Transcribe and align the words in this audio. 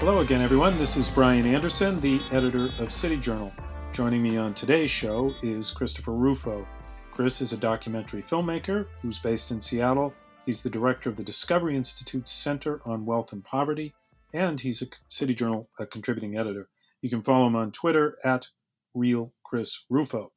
Hello 0.00 0.20
again, 0.20 0.40
everyone. 0.40 0.78
This 0.78 0.96
is 0.96 1.10
Brian 1.10 1.44
Anderson, 1.44 2.00
the 2.00 2.22
editor 2.32 2.70
of 2.78 2.90
City 2.90 3.18
Journal. 3.18 3.52
Joining 3.92 4.22
me 4.22 4.38
on 4.38 4.54
today's 4.54 4.90
show 4.90 5.34
is 5.42 5.70
Christopher 5.70 6.14
Rufo. 6.14 6.66
Chris 7.12 7.42
is 7.42 7.52
a 7.52 7.58
documentary 7.58 8.22
filmmaker 8.22 8.86
who's 9.02 9.18
based 9.18 9.50
in 9.50 9.60
Seattle. 9.60 10.14
He's 10.46 10.62
the 10.62 10.70
director 10.70 11.10
of 11.10 11.16
the 11.16 11.22
Discovery 11.22 11.76
Institute's 11.76 12.32
Center 12.32 12.80
on 12.86 13.04
Wealth 13.04 13.34
and 13.34 13.44
Poverty, 13.44 13.92
and 14.32 14.58
he's 14.58 14.80
a 14.80 14.86
City 15.10 15.34
Journal 15.34 15.68
a 15.78 15.84
contributing 15.84 16.38
editor. 16.38 16.70
You 17.02 17.10
can 17.10 17.20
follow 17.20 17.46
him 17.46 17.56
on 17.56 17.70
Twitter 17.70 18.16
at 18.24 18.48
Real 18.94 19.34
Chris 19.44 19.84
Rufo. 19.90 20.32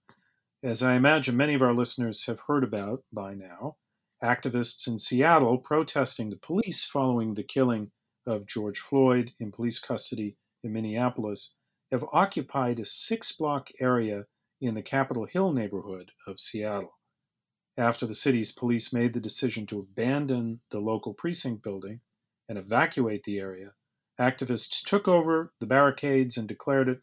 As 0.61 0.83
I 0.83 0.95
imagine 0.95 1.37
many 1.37 1.53
of 1.53 1.61
our 1.61 1.73
listeners 1.73 2.25
have 2.25 2.41
heard 2.47 2.65
about 2.65 3.05
by 3.13 3.33
now, 3.33 3.77
activists 4.21 4.89
in 4.89 4.99
Seattle 4.99 5.57
protesting 5.57 6.31
the 6.31 6.37
police 6.39 6.83
following 6.83 7.33
the 7.33 7.43
killing 7.43 7.91
of 8.25 8.47
George 8.47 8.79
Floyd 8.79 9.33
in 9.39 9.51
police 9.51 9.79
custody 9.79 10.37
in 10.63 10.73
Minneapolis 10.73 11.55
have 11.91 12.05
occupied 12.11 12.79
a 12.79 12.85
six 12.85 13.31
block 13.31 13.69
area 13.79 14.25
in 14.61 14.73
the 14.73 14.81
Capitol 14.81 15.25
Hill 15.25 15.51
neighborhood 15.51 16.11
of 16.25 16.39
Seattle. 16.39 16.97
After 17.77 18.05
the 18.05 18.15
city's 18.15 18.51
police 18.51 18.93
made 18.93 19.13
the 19.13 19.19
decision 19.19 19.65
to 19.67 19.79
abandon 19.79 20.61
the 20.69 20.79
local 20.79 21.13
precinct 21.13 21.63
building 21.63 22.01
and 22.47 22.57
evacuate 22.57 23.23
the 23.23 23.39
area, 23.39 23.73
activists 24.19 24.83
took 24.83 25.07
over 25.07 25.53
the 25.59 25.65
barricades 25.65 26.37
and 26.37 26.47
declared 26.47 26.87
it 26.87 27.01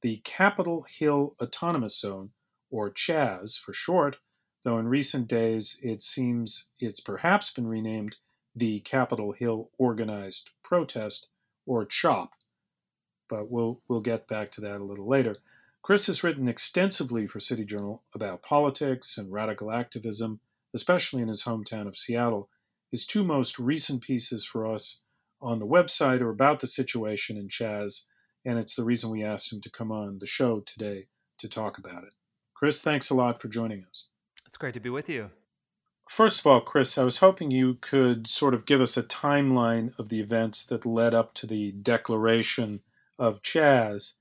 the 0.00 0.18
Capitol 0.24 0.84
Hill 0.88 1.36
Autonomous 1.40 1.98
Zone, 1.98 2.32
or 2.70 2.90
CHAZ 2.90 3.56
for 3.56 3.72
short, 3.72 4.18
though 4.64 4.78
in 4.78 4.88
recent 4.88 5.28
days 5.28 5.78
it 5.82 6.02
seems 6.02 6.70
it's 6.80 7.00
perhaps 7.00 7.50
been 7.50 7.66
renamed 7.66 8.16
the 8.54 8.80
Capitol 8.80 9.32
Hill 9.32 9.70
Organized 9.78 10.50
Protest, 10.62 11.28
or 11.66 11.84
CHOP. 11.84 12.32
But 13.28 13.50
we'll, 13.50 13.80
we'll 13.88 14.00
get 14.00 14.28
back 14.28 14.52
to 14.52 14.60
that 14.62 14.80
a 14.80 14.84
little 14.84 15.08
later. 15.08 15.36
Chris 15.82 16.06
has 16.06 16.22
written 16.22 16.48
extensively 16.48 17.26
for 17.26 17.40
City 17.40 17.64
Journal 17.64 18.02
about 18.14 18.42
politics 18.42 19.18
and 19.18 19.32
radical 19.32 19.72
activism, 19.72 20.40
especially 20.74 21.22
in 21.22 21.28
his 21.28 21.44
hometown 21.44 21.88
of 21.88 21.96
Seattle. 21.96 22.48
His 22.90 23.04
two 23.06 23.24
most 23.24 23.58
recent 23.58 24.02
pieces 24.02 24.44
for 24.44 24.66
us 24.66 25.02
on 25.40 25.58
the 25.58 25.66
website 25.66 26.20
are 26.20 26.30
about 26.30 26.60
the 26.60 26.66
situation 26.66 27.36
in 27.36 27.48
CHAZ, 27.48 28.06
and 28.44 28.58
it's 28.58 28.76
the 28.76 28.84
reason 28.84 29.10
we 29.10 29.24
asked 29.24 29.52
him 29.52 29.60
to 29.62 29.70
come 29.70 29.90
on 29.90 30.18
the 30.18 30.26
show 30.26 30.60
today 30.60 31.08
to 31.38 31.48
talk 31.48 31.78
about 31.78 32.04
it. 32.04 32.12
Chris, 32.54 32.80
thanks 32.80 33.10
a 33.10 33.14
lot 33.14 33.40
for 33.40 33.48
joining 33.48 33.84
us. 33.84 34.04
It's 34.46 34.56
great 34.56 34.74
to 34.74 34.80
be 34.80 34.90
with 34.90 35.08
you. 35.08 35.30
First 36.12 36.40
of 36.40 36.46
all, 36.46 36.60
Chris, 36.60 36.98
I 36.98 37.04
was 37.04 37.18
hoping 37.18 37.50
you 37.50 37.78
could 37.80 38.26
sort 38.26 38.52
of 38.52 38.66
give 38.66 38.82
us 38.82 38.98
a 38.98 39.02
timeline 39.02 39.98
of 39.98 40.10
the 40.10 40.20
events 40.20 40.66
that 40.66 40.84
led 40.84 41.14
up 41.14 41.32
to 41.36 41.46
the 41.46 41.72
declaration 41.72 42.80
of 43.18 43.42
CHAZ, 43.42 44.18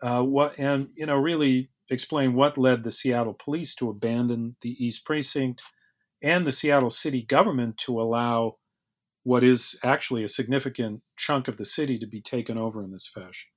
uh, 0.00 0.22
what, 0.22 0.56
and 0.56 0.90
you 0.94 1.04
know, 1.04 1.16
really 1.16 1.70
explain 1.90 2.34
what 2.34 2.56
led 2.56 2.84
the 2.84 2.92
Seattle 2.92 3.34
police 3.34 3.74
to 3.74 3.90
abandon 3.90 4.54
the 4.60 4.76
East 4.78 5.04
Precinct 5.04 5.62
and 6.22 6.46
the 6.46 6.52
Seattle 6.52 6.90
city 6.90 7.22
government 7.22 7.76
to 7.78 8.00
allow 8.00 8.58
what 9.24 9.42
is 9.42 9.80
actually 9.82 10.22
a 10.22 10.28
significant 10.28 11.02
chunk 11.16 11.48
of 11.48 11.56
the 11.56 11.66
city 11.66 11.98
to 11.98 12.06
be 12.06 12.20
taken 12.20 12.56
over 12.56 12.84
in 12.84 12.92
this 12.92 13.08
fashion. 13.08 13.50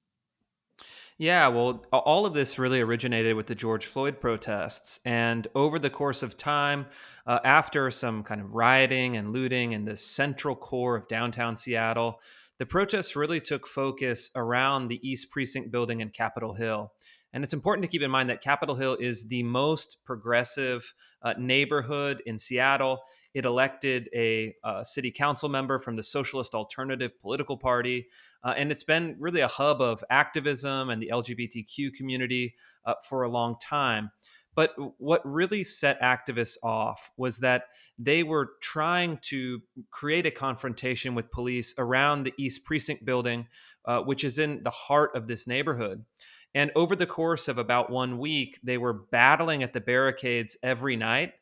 Yeah, 1.18 1.48
well, 1.48 1.86
all 1.94 2.26
of 2.26 2.34
this 2.34 2.60
really 2.60 2.82
originated 2.82 3.38
with 3.38 3.48
the 3.48 3.56
George 3.56 3.86
Floyd 3.86 4.20
protests. 4.20 5.00
And 5.06 5.48
over 5.56 5.80
the 5.80 5.90
course 5.90 6.24
of 6.24 6.36
time, 6.36 6.88
uh, 7.26 7.40
after 7.46 7.90
some 7.90 8.22
kind 8.22 8.42
of 8.42 8.54
rioting 8.54 9.16
and 9.16 9.32
looting 9.32 9.72
in 9.72 9.86
the 9.86 9.96
central 9.96 10.58
core 10.58 10.98
of 10.98 11.08
downtown 11.08 11.56
Seattle, 11.56 12.20
the 12.60 12.66
protests 12.66 13.16
really 13.16 13.40
took 13.40 13.66
focus 13.66 14.30
around 14.36 14.90
the 14.90 15.10
East 15.10 15.32
Precinct 15.32 15.72
building 15.72 16.02
in 16.02 16.10
Capitol 16.10 16.54
Hill. 16.54 16.92
And 17.32 17.46
it's 17.46 17.54
important 17.54 17.84
to 17.84 17.90
keep 17.90 18.02
in 18.02 18.12
mind 18.12 18.30
that 18.30 18.42
Capitol 18.42 18.76
Hill 18.76 18.98
is 19.00 19.28
the 19.28 19.44
most 19.44 19.98
progressive 20.06 20.94
uh, 21.22 21.34
neighborhood 21.38 22.22
in 22.26 22.40
Seattle. 22.40 23.02
It 23.34 23.44
elected 23.44 24.10
a 24.16 24.54
uh, 24.64 24.84
city 24.84 25.12
council 25.12 25.50
member 25.50 25.78
from 25.80 25.98
the 25.98 26.04
Socialist 26.04 26.56
Alternative 26.56 27.12
Political 27.22 27.58
Party. 27.58 28.08
Uh, 28.46 28.54
and 28.56 28.72
it's 28.72 28.84
been 28.84 29.16
really 29.20 29.42
a 29.42 29.48
hub 29.48 29.82
of 29.82 30.04
activism 30.10 30.90
and 30.92 31.02
the 31.02 31.10
LGBTQ 31.12 31.94
community 31.96 32.54
uh, 32.86 32.94
for 33.10 33.24
a 33.24 33.30
long 33.30 33.56
time. 33.60 34.12
But 34.54 34.72
what 35.00 35.22
really 35.26 35.66
set 35.66 36.02
activists 36.02 36.56
off 36.64 37.12
was 37.18 37.40
that 37.40 37.64
they 38.00 38.24
were 38.24 38.52
trying 38.62 39.20
to 39.24 39.62
create 39.92 40.26
a 40.26 40.32
confrontation 40.32 41.14
with 41.14 41.32
police 41.32 41.74
around 41.78 42.24
the 42.24 42.34
East 42.38 42.64
Precinct 42.64 43.04
building, 43.04 43.48
uh, 43.84 44.00
which 44.00 44.24
is 44.24 44.40
in 44.40 44.64
the 44.64 44.70
heart 44.70 45.12
of 45.16 45.28
this 45.28 45.46
neighborhood. 45.46 46.06
And 46.54 46.72
over 46.74 46.96
the 46.96 47.06
course 47.06 47.50
of 47.50 47.58
about 47.58 47.90
one 47.90 48.18
week, 48.18 48.60
they 48.64 48.78
were 48.78 48.94
battling 48.94 49.62
at 49.62 49.74
the 49.74 49.82
barricades 49.82 50.56
every 50.64 50.96
night. 50.96 51.34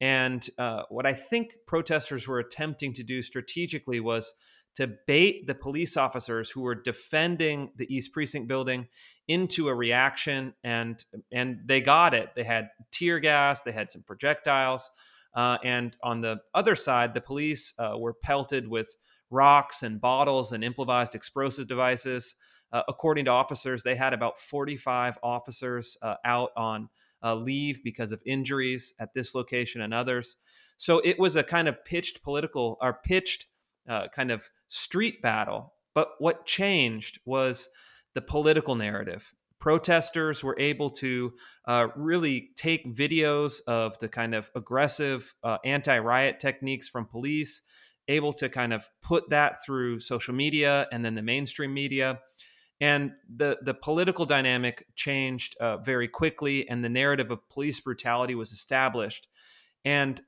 And 0.00 0.44
uh, 0.58 0.84
what 0.88 1.06
I 1.06 1.12
think 1.12 1.52
protesters 1.66 2.26
were 2.26 2.38
attempting 2.38 2.94
to 2.94 3.02
do 3.02 3.20
strategically 3.20 4.00
was 4.00 4.34
to 4.74 4.90
bait 5.06 5.46
the 5.46 5.54
police 5.54 5.96
officers 5.96 6.50
who 6.50 6.62
were 6.62 6.74
defending 6.74 7.70
the 7.76 7.94
East 7.94 8.12
Precinct 8.12 8.48
building 8.48 8.88
into 9.28 9.68
a 9.68 9.74
reaction, 9.74 10.54
and 10.64 11.04
and 11.30 11.60
they 11.66 11.80
got 11.80 12.14
it. 12.14 12.34
They 12.34 12.44
had 12.44 12.70
tear 12.90 13.20
gas, 13.20 13.62
they 13.62 13.72
had 13.72 13.90
some 13.90 14.02
projectiles, 14.02 14.90
uh, 15.34 15.58
and 15.62 15.96
on 16.02 16.20
the 16.20 16.40
other 16.54 16.76
side, 16.76 17.14
the 17.14 17.20
police 17.20 17.74
uh, 17.78 17.96
were 17.98 18.14
pelted 18.14 18.68
with 18.68 18.94
rocks 19.30 19.82
and 19.82 20.00
bottles 20.00 20.52
and 20.52 20.62
improvised 20.62 21.14
explosive 21.14 21.66
devices. 21.66 22.36
Uh, 22.72 22.82
according 22.88 23.26
to 23.26 23.30
officers, 23.30 23.82
they 23.82 23.94
had 23.94 24.14
about 24.14 24.38
45 24.38 25.18
officers 25.22 25.96
uh, 26.02 26.14
out 26.24 26.50
on 26.56 26.88
uh, 27.22 27.34
leave 27.34 27.82
because 27.84 28.12
of 28.12 28.22
injuries 28.26 28.94
at 28.98 29.14
this 29.14 29.34
location 29.34 29.80
and 29.80 29.94
others. 29.94 30.36
So 30.78 31.00
it 31.04 31.18
was 31.18 31.36
a 31.36 31.42
kind 31.42 31.68
of 31.68 31.84
pitched 31.84 32.22
political 32.22 32.76
or 32.80 33.00
pitched 33.04 33.46
uh, 33.88 34.08
kind 34.14 34.30
of 34.30 34.48
street 34.68 35.22
battle. 35.22 35.74
But 35.94 36.08
what 36.18 36.46
changed 36.46 37.20
was 37.24 37.68
the 38.14 38.22
political 38.22 38.74
narrative. 38.74 39.34
Protesters 39.58 40.42
were 40.42 40.58
able 40.58 40.90
to 40.90 41.32
uh, 41.66 41.88
really 41.94 42.50
take 42.56 42.96
videos 42.96 43.60
of 43.66 43.98
the 44.00 44.08
kind 44.08 44.34
of 44.34 44.50
aggressive 44.54 45.34
uh, 45.44 45.58
anti 45.64 45.98
riot 45.98 46.40
techniques 46.40 46.88
from 46.88 47.06
police, 47.06 47.62
able 48.08 48.32
to 48.34 48.48
kind 48.48 48.72
of 48.72 48.88
put 49.02 49.30
that 49.30 49.62
through 49.64 50.00
social 50.00 50.34
media 50.34 50.88
and 50.90 51.04
then 51.04 51.14
the 51.14 51.22
mainstream 51.22 51.72
media 51.72 52.20
and 52.82 53.12
the 53.32 53.58
the 53.62 53.74
political 53.74 54.26
dynamic 54.26 54.84
changed 54.96 55.56
uh, 55.60 55.76
very 55.76 56.08
quickly, 56.08 56.68
and 56.68 56.84
the 56.84 56.88
narrative 56.88 57.30
of 57.30 57.48
police 57.48 57.78
brutality 57.78 58.34
was 58.34 58.50
established. 58.50 59.28
And 59.84 60.20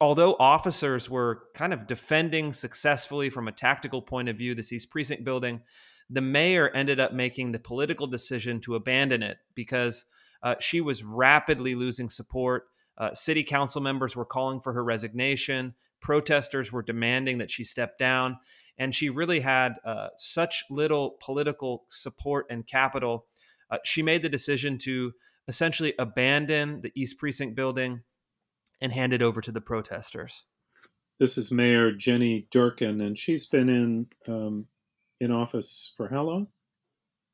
although 0.00 0.36
officers 0.38 1.08
were 1.08 1.44
kind 1.54 1.72
of 1.72 1.86
defending 1.86 2.52
successfully 2.52 3.30
from 3.30 3.48
a 3.48 3.52
tactical 3.52 4.02
point 4.02 4.28
of 4.28 4.36
view 4.36 4.54
this 4.54 4.72
East 4.72 4.90
Precinct 4.90 5.24
building, 5.24 5.60
the 6.10 6.20
mayor 6.20 6.70
ended 6.70 7.00
up 7.00 7.12
making 7.12 7.52
the 7.52 7.58
political 7.58 8.06
decision 8.06 8.60
to 8.60 8.76
abandon 8.76 9.22
it 9.22 9.38
because 9.54 10.06
uh, 10.42 10.54
she 10.60 10.80
was 10.80 11.02
rapidly 11.02 11.74
losing 11.74 12.08
support. 12.08 12.64
Uh, 12.98 13.12
city 13.12 13.42
council 13.42 13.80
members 13.80 14.14
were 14.14 14.24
calling 14.24 14.60
for 14.60 14.72
her 14.72 14.84
resignation. 14.84 15.74
Protesters 16.00 16.72
were 16.72 16.82
demanding 16.82 17.38
that 17.38 17.50
she 17.50 17.64
step 17.64 17.98
down 17.98 18.38
and 18.78 18.94
she 18.94 19.08
really 19.10 19.40
had 19.40 19.74
uh, 19.84 20.08
such 20.16 20.64
little 20.70 21.16
political 21.20 21.84
support 21.88 22.46
and 22.50 22.66
capital. 22.66 23.26
Uh, 23.70 23.78
she 23.84 24.02
made 24.02 24.22
the 24.22 24.28
decision 24.28 24.78
to 24.78 25.12
essentially 25.48 25.94
abandon 25.98 26.80
the 26.82 26.92
East 26.94 27.18
Precinct 27.18 27.54
building 27.54 28.02
and 28.80 28.92
hand 28.92 29.12
it 29.12 29.22
over 29.22 29.40
to 29.40 29.52
the 29.52 29.60
protesters. 29.60 30.44
This 31.18 31.38
is 31.38 31.50
Mayor 31.50 31.92
Jenny 31.92 32.46
Durkan, 32.52 33.04
and 33.04 33.16
she's 33.16 33.46
been 33.46 33.68
in 33.68 34.06
um, 34.28 34.66
in 35.20 35.30
office 35.30 35.92
for 35.96 36.08
how 36.08 36.22
long? 36.24 36.48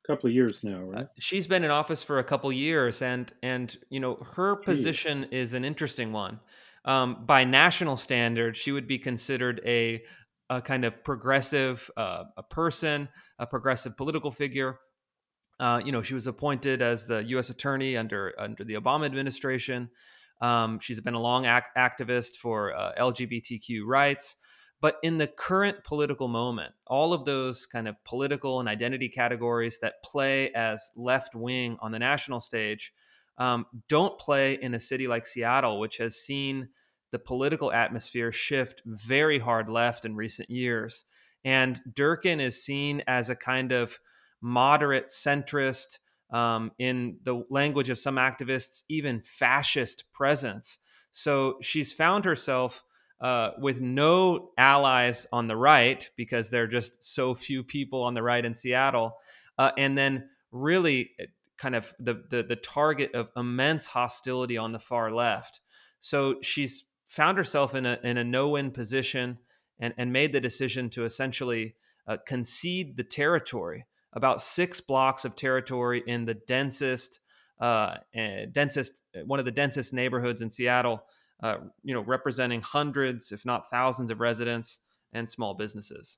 A 0.05 0.07
couple 0.07 0.27
of 0.29 0.33
years 0.33 0.63
now, 0.63 0.79
right? 0.79 1.03
Uh, 1.03 1.07
she's 1.19 1.47
been 1.47 1.63
in 1.63 1.71
office 1.71 2.01
for 2.01 2.19
a 2.19 2.23
couple 2.23 2.51
years, 2.51 3.01
and 3.01 3.31
and 3.43 3.75
you 3.89 3.99
know 3.99 4.15
her 4.35 4.55
position 4.55 5.25
is 5.31 5.53
an 5.53 5.65
interesting 5.65 6.13
one. 6.13 6.39
Um, 6.85 7.25
by 7.25 7.43
national 7.43 7.97
standards, 7.97 8.57
she 8.57 8.71
would 8.71 8.87
be 8.87 8.99
considered 8.99 9.61
a 9.65 10.03
a 10.49 10.61
kind 10.61 10.85
of 10.85 11.03
progressive 11.03 11.89
uh, 11.97 12.23
a 12.37 12.43
person, 12.43 13.09
a 13.39 13.47
progressive 13.47 13.97
political 13.97 14.31
figure. 14.31 14.79
Uh, 15.59 15.81
you 15.83 15.91
know, 15.91 16.01
she 16.01 16.13
was 16.13 16.27
appointed 16.27 16.81
as 16.81 17.05
the 17.05 17.23
U.S. 17.25 17.49
attorney 17.49 17.97
under 17.97 18.33
under 18.37 18.63
the 18.63 18.75
Obama 18.75 19.05
administration. 19.05 19.89
Um, 20.43 20.79
she's 20.79 20.99
been 20.99 21.13
a 21.13 21.19
long 21.19 21.45
act- 21.45 21.77
activist 21.77 22.35
for 22.35 22.75
uh, 22.75 22.91
LGBTQ 22.99 23.85
rights. 23.85 24.35
But 24.81 24.97
in 25.01 25.17
the 25.17 25.27
current 25.27 25.85
political 25.85 26.27
moment, 26.27 26.73
all 26.87 27.13
of 27.13 27.23
those 27.23 27.65
kind 27.65 27.87
of 27.87 27.95
political 28.03 28.59
and 28.59 28.67
identity 28.67 29.07
categories 29.07 29.79
that 29.79 30.03
play 30.03 30.51
as 30.51 30.91
left 30.97 31.33
wing 31.33 31.77
on 31.79 31.93
the 31.93 31.99
national 31.99 32.41
stage 32.41 32.91
um, 33.37 33.65
don't 33.87 34.19
play 34.19 34.55
in 34.61 34.73
a 34.73 34.79
city 34.79 35.07
like 35.07 35.25
Seattle, 35.25 35.79
which 35.79 35.97
has 35.97 36.17
seen 36.17 36.67
the 37.13 37.19
political 37.19 37.71
atmosphere 37.71 38.33
shift 38.33 38.81
very 38.85 39.39
hard 39.39 39.69
left 39.69 40.03
in 40.03 40.17
recent 40.17 40.49
years. 40.49 41.05
And 41.45 41.79
Durkan 41.93 42.41
is 42.41 42.61
seen 42.61 43.03
as 43.07 43.29
a 43.29 43.37
kind 43.37 43.71
of 43.71 43.97
moderate 44.41 45.07
centrist, 45.07 45.99
um, 46.33 46.71
in 46.79 47.17
the 47.23 47.45
language 47.49 47.89
of 47.89 47.97
some 47.97 48.15
activists, 48.15 48.83
even 48.89 49.21
fascist 49.21 50.11
presence. 50.11 50.79
So 51.11 51.59
she's 51.61 51.93
found 51.93 52.25
herself 52.25 52.83
uh, 53.21 53.51
with 53.59 53.79
no 53.79 54.49
allies 54.57 55.27
on 55.31 55.47
the 55.47 55.55
right 55.55 56.09
because 56.17 56.49
there 56.49 56.63
are 56.63 56.67
just 56.67 57.03
so 57.03 57.33
few 57.33 57.63
people 57.63 58.03
on 58.03 58.15
the 58.15 58.23
right 58.23 58.43
in 58.43 58.53
Seattle, 58.53 59.15
uh, 59.57 59.71
and 59.77 59.97
then 59.97 60.27
really 60.51 61.11
uh, 61.21 61.25
kind 61.57 61.75
of 61.75 61.93
the, 61.99 62.23
the 62.29 62.43
the 62.43 62.57
target 62.57 63.13
of 63.13 63.29
immense 63.37 63.87
hostility 63.87 64.57
on 64.57 64.73
the 64.73 64.79
far 64.79 65.11
left. 65.13 65.61
So 65.99 66.41
she's 66.41 66.83
found 67.07 67.37
herself 67.37 67.75
in 67.75 67.85
a 67.85 67.97
in 68.03 68.17
a 68.17 68.23
no 68.23 68.49
win 68.49 68.71
position 68.71 69.37
and 69.79 69.93
and 69.97 70.11
made 70.11 70.33
the 70.33 70.41
decision 70.41 70.89
to 70.89 71.05
essentially 71.05 71.75
uh, 72.07 72.17
concede 72.25 72.97
the 72.97 73.03
territory, 73.03 73.85
about 74.13 74.41
six 74.41 74.79
blocks 74.79 75.25
of 75.25 75.35
territory 75.35 76.03
in 76.07 76.25
the 76.25 76.35
densest 76.35 77.19
uh, 77.59 77.97
eh, 78.13 78.45
densest 78.51 79.03
one 79.25 79.39
of 79.39 79.45
the 79.45 79.51
densest 79.51 79.93
neighborhoods 79.93 80.41
in 80.41 80.49
Seattle 80.49 81.03
uh, 81.43 81.57
you 81.83 81.93
know, 81.93 82.01
representing 82.01 82.61
hundreds, 82.61 83.33
if 83.33 83.45
not 83.45 83.69
thousands, 83.69 84.09
of 84.09 84.21
residents 84.21 84.79
and 85.11 85.29
small 85.29 85.53
businesses. 85.53 86.17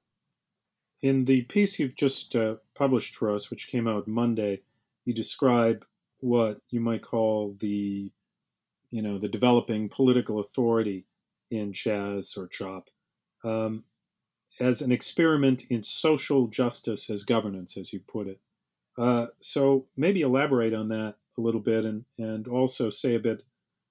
In 1.02 1.26
the 1.26 1.42
piece 1.44 1.80
you've 1.80 1.96
just 1.96 2.36
uh, 2.36 2.56
published 2.76 3.16
for 3.16 3.34
us, 3.34 3.50
which 3.50 3.68
came 3.68 3.88
out 3.88 4.08
Monday, 4.08 4.62
you 5.04 5.14
describe 5.14 5.84
what 6.20 6.62
you 6.70 6.80
might 6.80 7.02
call 7.02 7.56
the, 7.60 8.12
you 8.92 9.02
know, 9.02 9.18
the 9.18 9.28
developing 9.28 9.90
political 9.90 10.40
authority 10.40 11.06
in 11.50 11.72
Chaz 11.72 12.38
or 12.38 12.48
CHOP 12.48 12.90
um, 13.44 13.84
as 14.60 14.82
an 14.82 14.92
experiment 14.92 15.64
in 15.70 15.84
social 15.84 16.48
justice 16.48 17.10
as 17.10 17.24
governance, 17.24 17.78
as 17.78 17.92
you 17.92 18.00
put 18.00 18.28
it. 18.28 18.40
Uh, 18.98 19.28
so 19.42 19.86
maybe 19.98 20.22
elaborate 20.22 20.74
on 20.74 20.88
that 20.88 21.16
a 21.38 21.42
little 21.42 21.62
bit 21.62 21.86
and, 21.86 22.06
and 22.18 22.48
also 22.48 22.90
say 22.90 23.16
a 23.16 23.20
bit 23.20 23.44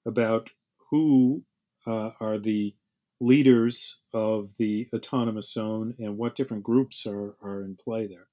about 0.07 0.51
who 0.91 1.43
uh, 1.87 2.11
are 2.21 2.39
the 2.39 2.75
leaders 3.21 4.01
of 4.13 4.57
the 4.59 4.89
autonomous 4.95 5.53
zone 5.53 5.95
and 5.99 6.17
what 6.17 6.35
different 6.35 6.63
groups 6.63 7.07
are, 7.07 7.37
are 7.43 7.63
in 7.63 7.77
play 7.77 8.07
there? 8.07 8.29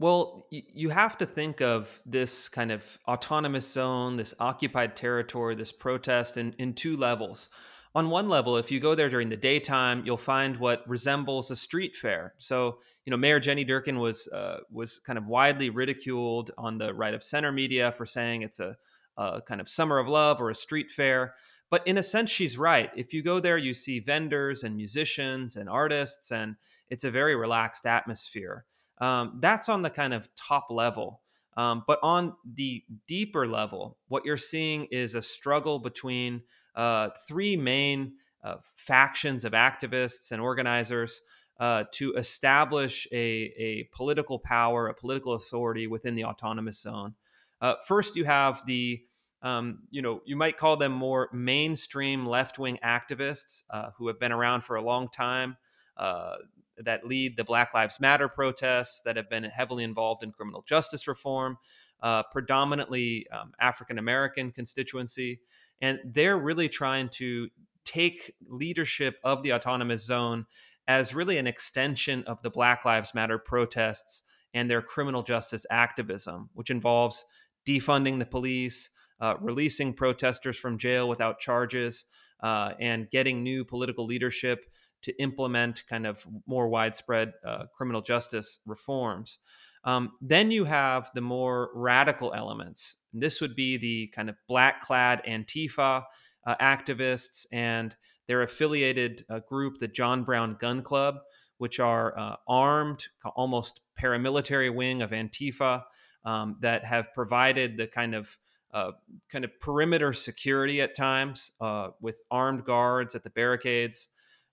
Well, 0.00 0.46
you 0.50 0.90
have 0.90 1.18
to 1.18 1.26
think 1.26 1.60
of 1.60 2.00
this 2.06 2.48
kind 2.48 2.70
of 2.70 2.98
autonomous 3.08 3.68
zone, 3.68 4.16
this 4.16 4.32
occupied 4.38 4.94
territory, 4.94 5.56
this 5.56 5.72
protest 5.72 6.36
in, 6.36 6.54
in 6.58 6.74
two 6.74 6.96
levels. 6.96 7.50
On 7.94 8.10
one 8.10 8.28
level, 8.28 8.56
if 8.56 8.70
you 8.70 8.80
go 8.80 8.94
there 8.94 9.08
during 9.08 9.28
the 9.28 9.36
daytime, 9.36 10.02
you'll 10.04 10.16
find 10.16 10.56
what 10.58 10.88
resembles 10.88 11.50
a 11.50 11.56
street 11.56 11.96
fair. 11.96 12.34
So, 12.36 12.78
you 13.04 13.10
know, 13.10 13.16
Mayor 13.16 13.40
Jenny 13.40 13.64
Durkan 13.64 13.98
was 13.98 14.28
uh, 14.28 14.58
was 14.70 14.98
kind 14.98 15.18
of 15.18 15.26
widely 15.26 15.70
ridiculed 15.70 16.50
on 16.58 16.78
the 16.78 16.92
right 16.92 17.14
of 17.14 17.22
center 17.22 17.50
media 17.50 17.92
for 17.92 18.06
saying 18.06 18.42
it's 18.42 18.60
a 18.60 18.76
a 19.18 19.42
kind 19.42 19.60
of 19.60 19.68
summer 19.68 19.98
of 19.98 20.08
love 20.08 20.40
or 20.40 20.50
a 20.50 20.54
street 20.54 20.90
fair. 20.90 21.34
But 21.70 21.86
in 21.86 21.98
a 21.98 22.02
sense, 22.02 22.30
she's 22.30 22.56
right. 22.56 22.90
If 22.96 23.12
you 23.12 23.22
go 23.22 23.40
there, 23.40 23.58
you 23.58 23.74
see 23.74 24.00
vendors 24.00 24.62
and 24.62 24.76
musicians 24.76 25.56
and 25.56 25.68
artists, 25.68 26.30
and 26.30 26.56
it's 26.88 27.04
a 27.04 27.10
very 27.10 27.36
relaxed 27.36 27.84
atmosphere. 27.84 28.64
Um, 28.98 29.38
that's 29.40 29.68
on 29.68 29.82
the 29.82 29.90
kind 29.90 30.14
of 30.14 30.28
top 30.34 30.68
level. 30.70 31.20
Um, 31.56 31.82
but 31.86 31.98
on 32.02 32.36
the 32.54 32.84
deeper 33.06 33.46
level, 33.46 33.98
what 34.06 34.24
you're 34.24 34.36
seeing 34.36 34.86
is 34.86 35.14
a 35.14 35.22
struggle 35.22 35.80
between 35.80 36.42
uh, 36.78 37.10
three 37.26 37.56
main 37.56 38.14
uh, 38.42 38.54
factions 38.76 39.44
of 39.44 39.52
activists 39.52 40.32
and 40.32 40.40
organizers 40.40 41.20
uh, 41.58 41.84
to 41.92 42.14
establish 42.14 43.08
a, 43.12 43.52
a 43.58 43.88
political 43.92 44.38
power, 44.38 44.86
a 44.86 44.94
political 44.94 45.34
authority 45.34 45.88
within 45.88 46.14
the 46.14 46.24
autonomous 46.24 46.80
zone. 46.80 47.14
Uh, 47.60 47.74
first, 47.84 48.14
you 48.14 48.24
have 48.24 48.64
the 48.64 49.02
um, 49.42 49.80
you 49.90 50.02
know, 50.02 50.20
you 50.24 50.34
might 50.34 50.56
call 50.56 50.76
them 50.76 50.92
more 50.92 51.28
mainstream 51.32 52.26
left 52.26 52.58
wing 52.58 52.78
activists 52.84 53.62
uh, 53.70 53.90
who 53.96 54.08
have 54.08 54.18
been 54.18 54.32
around 54.32 54.62
for 54.62 54.74
a 54.74 54.82
long 54.82 55.08
time, 55.08 55.56
uh, 55.96 56.36
that 56.78 57.06
lead 57.06 57.36
the 57.36 57.44
Black 57.44 57.72
Lives 57.74 58.00
Matter 58.00 58.28
protests, 58.28 59.02
that 59.02 59.16
have 59.16 59.30
been 59.30 59.44
heavily 59.44 59.84
involved 59.84 60.24
in 60.24 60.32
criminal 60.32 60.62
justice 60.62 61.06
reform, 61.06 61.56
uh, 62.02 62.24
predominantly 62.24 63.26
um, 63.30 63.52
African 63.60 63.98
American 63.98 64.50
constituency. 64.50 65.40
And 65.80 65.98
they're 66.04 66.38
really 66.38 66.68
trying 66.68 67.08
to 67.14 67.48
take 67.84 68.34
leadership 68.48 69.16
of 69.24 69.42
the 69.42 69.52
autonomous 69.52 70.04
zone 70.04 70.46
as 70.86 71.14
really 71.14 71.38
an 71.38 71.46
extension 71.46 72.24
of 72.24 72.40
the 72.42 72.50
Black 72.50 72.84
Lives 72.84 73.14
Matter 73.14 73.38
protests 73.38 74.22
and 74.54 74.70
their 74.70 74.82
criminal 74.82 75.22
justice 75.22 75.66
activism, 75.70 76.48
which 76.54 76.70
involves 76.70 77.24
defunding 77.66 78.18
the 78.18 78.26
police, 78.26 78.90
uh, 79.20 79.34
releasing 79.40 79.92
protesters 79.92 80.56
from 80.56 80.78
jail 80.78 81.08
without 81.08 81.38
charges, 81.38 82.06
uh, 82.42 82.72
and 82.80 83.10
getting 83.10 83.42
new 83.42 83.64
political 83.64 84.06
leadership 84.06 84.64
to 85.02 85.12
implement 85.20 85.84
kind 85.88 86.06
of 86.06 86.26
more 86.46 86.68
widespread 86.68 87.32
uh, 87.46 87.64
criminal 87.76 88.00
justice 88.00 88.60
reforms. 88.66 89.38
Um, 89.84 90.12
then 90.20 90.50
you 90.50 90.64
have 90.64 91.10
the 91.14 91.20
more 91.20 91.70
radical 91.74 92.34
elements. 92.34 92.96
This 93.12 93.40
would 93.40 93.54
be 93.54 93.76
the 93.76 94.08
kind 94.08 94.28
of 94.28 94.36
black 94.46 94.80
clad 94.82 95.22
Antifa 95.26 96.04
uh, 96.46 96.54
activists 96.60 97.46
and 97.52 97.94
their 98.26 98.42
affiliated 98.42 99.24
uh, 99.30 99.40
group, 99.40 99.78
the 99.78 99.88
John 99.88 100.22
Brown 100.22 100.56
Gun 100.60 100.82
Club, 100.82 101.16
which 101.58 101.80
are 101.80 102.18
uh, 102.18 102.36
armed, 102.46 103.06
almost 103.36 103.80
paramilitary 104.00 104.74
wing 104.74 105.02
of 105.02 105.10
Antifa 105.10 105.82
um, 106.24 106.56
that 106.60 106.84
have 106.84 107.12
provided 107.14 107.76
the 107.76 107.86
kind 107.86 108.14
of 108.14 108.36
uh, 108.72 108.92
kind 109.30 109.44
of 109.44 109.60
perimeter 109.60 110.12
security 110.12 110.82
at 110.82 110.94
times 110.94 111.52
uh, 111.60 111.88
with 112.00 112.20
armed 112.30 112.64
guards 112.64 113.14
at 113.14 113.24
the 113.24 113.30
barricades. 113.30 114.08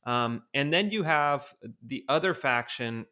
Um, 0.05 0.43
and 0.53 0.71
then 0.71 0.89
you 0.91 1.03
have 1.03 1.53
the 1.85 2.05
other 2.07 2.33
faction, 2.33 3.07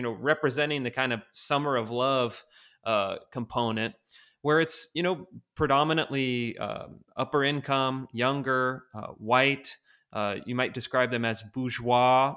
you 0.00 0.02
know, 0.02 0.12
representing 0.12 0.82
the 0.82 0.90
kind 0.90 1.12
of 1.12 1.20
summer 1.32 1.76
of 1.76 1.90
love 1.90 2.42
uh, 2.84 3.16
component, 3.30 3.94
where 4.40 4.58
it's, 4.58 4.88
you 4.94 5.02
know, 5.02 5.28
predominantly 5.54 6.56
um, 6.56 7.00
upper 7.18 7.44
income, 7.44 8.08
younger, 8.14 8.84
uh, 8.94 9.08
white. 9.18 9.76
Uh, 10.10 10.36
you 10.46 10.54
might 10.54 10.72
describe 10.72 11.10
them 11.10 11.26
as 11.26 11.42
bourgeois 11.42 12.34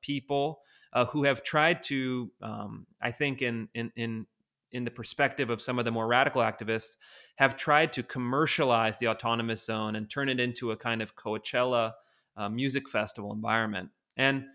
people. 0.00 0.62
who 1.10 1.24
have 1.24 1.42
tried 1.42 1.82
to, 1.82 2.30
um, 2.40 2.86
I 2.98 3.10
think, 3.10 3.42
in 3.42 3.68
in 3.74 3.92
in 3.94 4.26
in 4.70 4.84
the 4.84 4.90
perspective 4.90 5.50
of 5.50 5.60
some 5.60 5.78
of 5.78 5.84
the 5.84 5.90
more 5.90 6.06
radical 6.06 6.40
activists, 6.40 6.96
have 7.36 7.56
tried 7.56 7.92
to 7.92 8.02
commercialize 8.02 8.98
the 8.98 9.08
autonomous 9.08 9.66
zone 9.66 9.96
and 9.96 10.08
turn 10.08 10.30
it 10.30 10.40
into 10.40 10.70
a 10.70 10.76
kind 10.78 11.02
of 11.02 11.14
Coachella 11.14 11.92
uh, 12.38 12.48
music 12.48 12.88
festival 12.88 13.34
environment. 13.34 13.90
And 14.16 14.46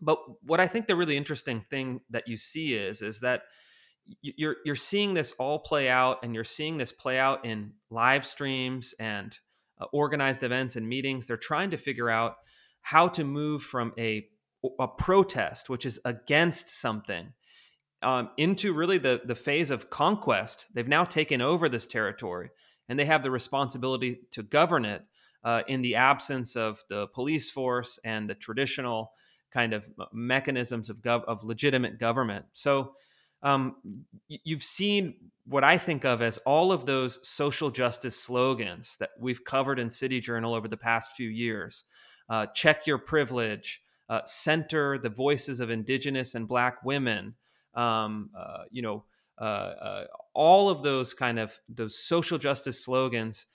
but 0.00 0.18
what 0.42 0.60
I 0.60 0.66
think 0.66 0.86
the 0.86 0.96
really 0.96 1.16
interesting 1.16 1.64
thing 1.70 2.00
that 2.10 2.28
you 2.28 2.36
see 2.36 2.74
is 2.74 3.02
is 3.02 3.20
that 3.20 3.42
you're 4.22 4.56
you're 4.64 4.76
seeing 4.76 5.14
this 5.14 5.32
all 5.32 5.58
play 5.58 5.88
out, 5.88 6.18
and 6.22 6.34
you're 6.34 6.44
seeing 6.44 6.78
this 6.78 6.92
play 6.92 7.18
out 7.18 7.44
in 7.44 7.72
live 7.90 8.24
streams 8.24 8.94
and 8.98 9.36
uh, 9.80 9.86
organized 9.92 10.42
events 10.42 10.76
and 10.76 10.88
meetings. 10.88 11.26
They're 11.26 11.36
trying 11.36 11.70
to 11.70 11.76
figure 11.76 12.10
out 12.10 12.36
how 12.80 13.08
to 13.08 13.24
move 13.24 13.62
from 13.62 13.92
a 13.98 14.26
a 14.78 14.88
protest, 14.88 15.70
which 15.70 15.86
is 15.86 16.00
against 16.04 16.68
something, 16.68 17.32
um, 18.02 18.30
into 18.36 18.72
really 18.72 18.98
the 18.98 19.20
the 19.24 19.34
phase 19.34 19.70
of 19.70 19.90
conquest. 19.90 20.68
They've 20.74 20.88
now 20.88 21.04
taken 21.04 21.40
over 21.40 21.68
this 21.68 21.86
territory, 21.86 22.50
and 22.88 22.98
they 22.98 23.04
have 23.04 23.22
the 23.22 23.30
responsibility 23.30 24.20
to 24.32 24.42
govern 24.42 24.84
it 24.84 25.02
uh, 25.44 25.62
in 25.68 25.82
the 25.82 25.96
absence 25.96 26.56
of 26.56 26.82
the 26.88 27.06
police 27.08 27.50
force 27.50 27.98
and 28.04 28.28
the 28.28 28.34
traditional 28.34 29.12
kind 29.52 29.72
of 29.72 29.88
mechanisms 30.12 30.90
of 30.90 30.98
gov- 30.98 31.24
of 31.24 31.44
legitimate 31.44 31.98
government. 31.98 32.46
So. 32.52 32.94
Um, 33.40 33.76
you've 34.26 34.64
seen 34.64 35.14
what 35.46 35.62
I 35.62 35.78
think 35.78 36.04
of 36.04 36.22
as 36.22 36.38
all 36.38 36.72
of 36.72 36.86
those 36.86 37.20
social 37.22 37.70
justice 37.70 38.20
slogans 38.20 38.96
that 38.98 39.10
we've 39.16 39.44
covered 39.44 39.78
in 39.78 39.90
City 39.90 40.20
Journal 40.20 40.54
over 40.54 40.66
the 40.66 40.76
past 40.76 41.12
few 41.12 41.28
years. 41.28 41.84
Uh, 42.28 42.46
check 42.46 42.84
your 42.84 42.98
privilege, 42.98 43.80
uh, 44.08 44.22
center 44.24 44.98
the 44.98 45.08
voices 45.08 45.60
of 45.60 45.70
Indigenous 45.70 46.34
and 46.34 46.48
Black 46.48 46.84
women, 46.84 47.34
um, 47.74 48.30
uh, 48.36 48.64
you 48.70 48.82
know, 48.82 49.04
uh, 49.40 49.44
uh, 49.44 50.04
all 50.34 50.68
of 50.68 50.82
those 50.82 51.14
kind 51.14 51.38
of 51.38 51.58
those 51.68 51.98
social 51.98 52.38
justice 52.38 52.84
slogans, 52.84 53.46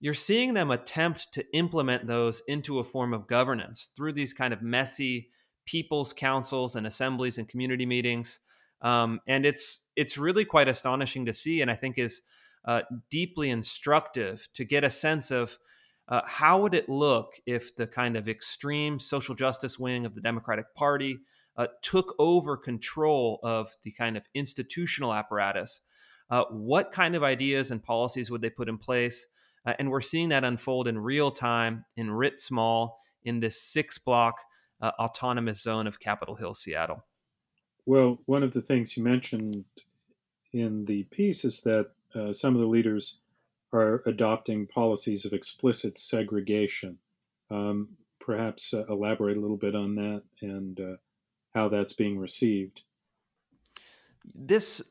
you're 0.00 0.14
seeing 0.14 0.54
them 0.54 0.70
attempt 0.70 1.32
to 1.32 1.44
implement 1.56 2.06
those 2.06 2.42
into 2.46 2.78
a 2.78 2.84
form 2.84 3.14
of 3.14 3.26
governance 3.26 3.90
through 3.96 4.12
these 4.12 4.32
kind 4.32 4.52
of 4.52 4.62
messy 4.62 5.30
people's 5.70 6.12
councils 6.12 6.76
and 6.76 6.86
assemblies 6.86 7.38
and 7.38 7.48
community 7.48 7.86
meetings. 7.86 8.40
Um, 8.82 9.20
and 9.26 9.44
it's 9.44 9.88
it's 9.94 10.18
really 10.18 10.44
quite 10.44 10.70
astonishing 10.70 11.26
to 11.26 11.32
see, 11.32 11.62
and 11.62 11.70
I 11.70 11.76
think 11.76 11.98
is 11.98 12.22
uh, 12.64 12.82
deeply 13.10 13.50
instructive 13.50 14.48
to 14.54 14.64
get 14.64 14.84
a 14.84 14.90
sense 14.90 15.30
of 15.30 15.58
Uh, 16.10 16.22
how 16.26 16.60
would 16.60 16.74
it 16.74 16.88
look 16.88 17.34
if 17.46 17.76
the 17.76 17.86
kind 17.86 18.16
of 18.16 18.28
extreme 18.28 18.98
social 18.98 19.36
justice 19.36 19.78
wing 19.78 20.06
of 20.06 20.14
the 20.14 20.20
Democratic 20.20 20.66
Party 20.74 21.20
uh, 21.56 21.68
took 21.82 22.14
over 22.18 22.56
control 22.56 23.38
of 23.42 23.76
the 23.82 23.92
kind 23.92 24.16
of 24.16 24.26
institutional 24.34 25.12
apparatus? 25.12 25.82
Uh, 26.28 26.44
what 26.50 26.90
kind 26.90 27.14
of 27.14 27.22
ideas 27.22 27.70
and 27.70 27.80
policies 27.82 28.28
would 28.28 28.42
they 28.42 28.50
put 28.50 28.68
in 28.68 28.78
place? 28.78 29.28
Uh, 29.64 29.74
and 29.78 29.88
we're 29.88 30.00
seeing 30.00 30.30
that 30.30 30.44
unfold 30.44 30.88
in 30.88 30.98
real 30.98 31.30
time 31.30 31.84
in 31.94 32.10
Writ 32.10 32.40
Small 32.40 32.98
in 33.22 33.40
this 33.40 33.62
six 33.62 33.98
block 33.98 34.34
uh, 34.80 34.92
autonomous 34.98 35.62
zone 35.62 35.86
of 35.86 36.00
Capitol 36.00 36.34
Hill, 36.34 36.54
Seattle. 36.54 37.04
Well, 37.86 38.18
one 38.26 38.42
of 38.42 38.52
the 38.52 38.62
things 38.62 38.96
you 38.96 39.02
mentioned 39.02 39.64
in 40.52 40.84
the 40.84 41.04
piece 41.04 41.44
is 41.44 41.60
that 41.62 41.90
uh, 42.14 42.32
some 42.32 42.54
of 42.54 42.60
the 42.60 42.66
leaders 42.66 43.20
are 43.72 44.02
adopting 44.06 44.66
policies 44.66 45.24
of 45.24 45.32
explicit 45.32 45.96
segregation. 45.98 46.98
Um, 47.50 47.96
perhaps 48.18 48.74
uh, 48.74 48.84
elaborate 48.88 49.36
a 49.36 49.40
little 49.40 49.56
bit 49.56 49.74
on 49.74 49.94
that 49.96 50.22
and 50.40 50.78
uh, 50.78 50.96
how 51.54 51.68
that's 51.68 51.92
being 51.92 52.18
received. 52.18 52.82
This 54.34 54.82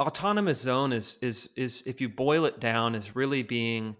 autonomous 0.00 0.60
zone 0.60 0.92
is 0.92 1.18
is 1.20 1.50
is 1.54 1.82
if 1.86 2.00
you 2.00 2.08
boil 2.08 2.44
it 2.44 2.58
down 2.58 2.94
is 2.94 3.14
really 3.14 3.42
being 3.42 3.94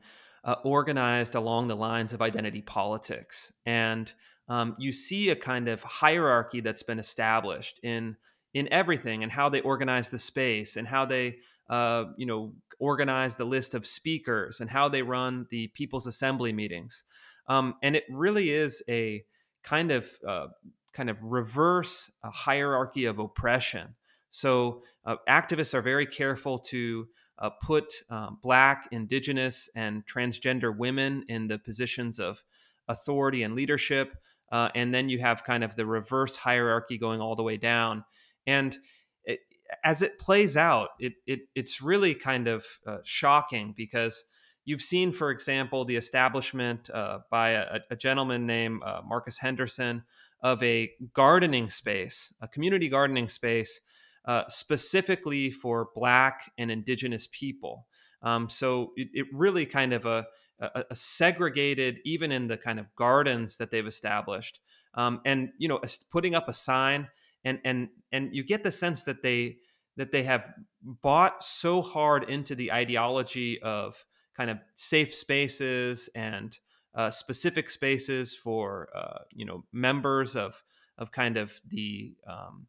uh, 0.44 0.56
organized 0.64 1.34
along 1.34 1.68
the 1.68 1.76
lines 1.76 2.12
of 2.12 2.22
identity 2.22 2.62
politics 2.62 3.52
and 3.66 4.12
um, 4.52 4.76
you 4.78 4.92
see 4.92 5.30
a 5.30 5.36
kind 5.36 5.66
of 5.66 5.82
hierarchy 5.82 6.60
that's 6.60 6.82
been 6.82 6.98
established 6.98 7.80
in 7.82 8.16
in 8.52 8.70
everything 8.70 9.22
and 9.22 9.32
how 9.32 9.48
they 9.48 9.62
organize 9.62 10.10
the 10.10 10.18
space 10.18 10.76
and 10.76 10.86
how 10.86 11.06
they 11.06 11.36
uh, 11.70 12.04
you 12.18 12.26
know 12.26 12.52
organize 12.78 13.36
the 13.36 13.46
list 13.46 13.74
of 13.74 13.86
speakers 13.86 14.60
and 14.60 14.68
how 14.68 14.90
they 14.90 15.00
run 15.00 15.46
the 15.50 15.68
people's 15.68 16.06
assembly 16.06 16.52
meetings 16.52 17.04
um, 17.48 17.74
and 17.82 17.96
it 17.96 18.04
really 18.10 18.50
is 18.50 18.82
a 18.90 19.24
kind 19.62 19.90
of 19.90 20.06
uh, 20.28 20.48
kind 20.92 21.08
of 21.08 21.16
reverse 21.22 22.10
hierarchy 22.22 23.06
of 23.06 23.18
oppression 23.18 23.94
so 24.28 24.82
uh, 25.06 25.16
activists 25.26 25.72
are 25.72 25.82
very 25.82 26.06
careful 26.06 26.58
to 26.58 27.08
uh, 27.38 27.50
put 27.50 27.92
um, 28.10 28.38
Black, 28.42 28.86
Indigenous, 28.92 29.68
and 29.74 30.06
transgender 30.06 30.76
women 30.76 31.24
in 31.28 31.48
the 31.48 31.58
positions 31.58 32.20
of 32.20 32.42
authority 32.88 33.42
and 33.42 33.54
leadership. 33.54 34.14
Uh, 34.52 34.68
and 34.74 34.94
then 34.94 35.08
you 35.08 35.18
have 35.18 35.42
kind 35.42 35.64
of 35.64 35.74
the 35.74 35.86
reverse 35.86 36.36
hierarchy 36.36 36.98
going 36.98 37.20
all 37.20 37.34
the 37.34 37.42
way 37.42 37.56
down. 37.56 38.04
And 38.46 38.76
it, 39.24 39.40
as 39.82 40.02
it 40.02 40.18
plays 40.18 40.56
out, 40.56 40.90
it, 41.00 41.14
it 41.26 41.40
it's 41.54 41.80
really 41.80 42.14
kind 42.14 42.46
of 42.46 42.64
uh, 42.86 42.98
shocking 43.02 43.72
because 43.74 44.24
you've 44.66 44.82
seen, 44.82 45.10
for 45.10 45.30
example, 45.30 45.86
the 45.86 45.96
establishment 45.96 46.90
uh, 46.90 47.20
by 47.30 47.50
a, 47.50 47.80
a, 47.90 47.96
gentleman 47.96 48.46
named 48.46 48.82
uh, 48.84 49.00
Marcus 49.04 49.38
Henderson 49.38 50.04
of 50.42 50.62
a 50.62 50.90
gardening 51.14 51.70
space, 51.70 52.34
a 52.42 52.46
community 52.46 52.88
gardening 52.88 53.28
space 53.28 53.80
uh, 54.26 54.42
specifically 54.48 55.50
for 55.50 55.88
Black 55.94 56.52
and 56.58 56.70
Indigenous 56.70 57.26
people. 57.32 57.86
Um, 58.22 58.48
so 58.48 58.92
it, 58.96 59.08
it, 59.12 59.26
really 59.32 59.66
kind 59.66 59.92
of 59.92 60.04
a, 60.04 60.26
a, 60.74 60.84
a, 60.90 60.96
segregated, 60.96 62.00
even 62.04 62.32
in 62.32 62.48
the 62.48 62.56
kind 62.56 62.78
of 62.78 62.86
gardens 62.96 63.56
that 63.56 63.70
they've 63.70 63.86
established, 63.86 64.60
um, 64.94 65.20
and 65.24 65.50
you 65.58 65.68
know, 65.68 65.80
putting 66.10 66.34
up 66.34 66.48
a 66.48 66.52
sign, 66.52 67.08
and 67.44 67.58
and 67.64 67.88
and 68.12 68.34
you 68.34 68.44
get 68.44 68.64
the 68.64 68.72
sense 68.72 69.02
that 69.04 69.22
they 69.22 69.58
that 69.96 70.12
they 70.12 70.22
have 70.22 70.48
bought 70.82 71.42
so 71.42 71.82
hard 71.82 72.28
into 72.30 72.54
the 72.54 72.72
ideology 72.72 73.60
of 73.62 74.04
kind 74.34 74.50
of 74.50 74.58
safe 74.74 75.14
spaces 75.14 76.08
and 76.14 76.58
uh, 76.94 77.10
specific 77.10 77.70
spaces 77.70 78.34
for 78.34 78.88
uh, 78.94 79.18
you 79.32 79.44
know 79.44 79.64
members 79.72 80.36
of 80.36 80.62
of 80.98 81.10
kind 81.10 81.36
of 81.36 81.60
the 81.68 82.14
um, 82.26 82.66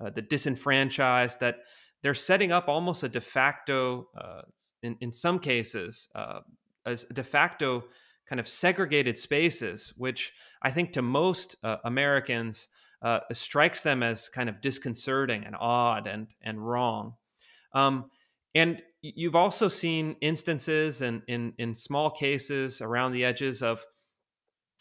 uh, 0.00 0.10
the 0.10 0.22
disenfranchised, 0.22 1.40
that 1.40 1.58
they're 2.02 2.14
setting 2.14 2.50
up 2.50 2.68
almost 2.68 3.02
a 3.02 3.08
de 3.08 3.20
facto, 3.20 4.08
uh, 4.16 4.42
in, 4.82 4.96
in 5.00 5.12
some 5.12 5.38
cases, 5.38 6.08
uh, 6.14 6.40
as 6.86 7.04
de 7.04 7.22
facto 7.22 7.84
kind 8.28 8.40
of 8.40 8.48
segregated 8.48 9.18
spaces, 9.18 9.92
which 9.96 10.32
I 10.62 10.70
think 10.70 10.92
to 10.92 11.02
most 11.02 11.56
uh, 11.62 11.76
Americans 11.84 12.68
uh, 13.02 13.20
strikes 13.32 13.82
them 13.82 14.02
as 14.02 14.28
kind 14.28 14.48
of 14.48 14.60
disconcerting 14.60 15.44
and 15.44 15.56
odd 15.58 16.06
and, 16.06 16.28
and 16.40 16.64
wrong. 16.64 17.14
Um, 17.74 18.10
and 18.54 18.82
you've 19.00 19.34
also 19.34 19.68
seen 19.68 20.16
instances 20.20 21.02
and 21.02 21.22
in, 21.26 21.54
in, 21.58 21.68
in 21.70 21.74
small 21.74 22.10
cases 22.10 22.80
around 22.80 23.12
the 23.12 23.24
edges 23.24 23.62
of 23.62 23.84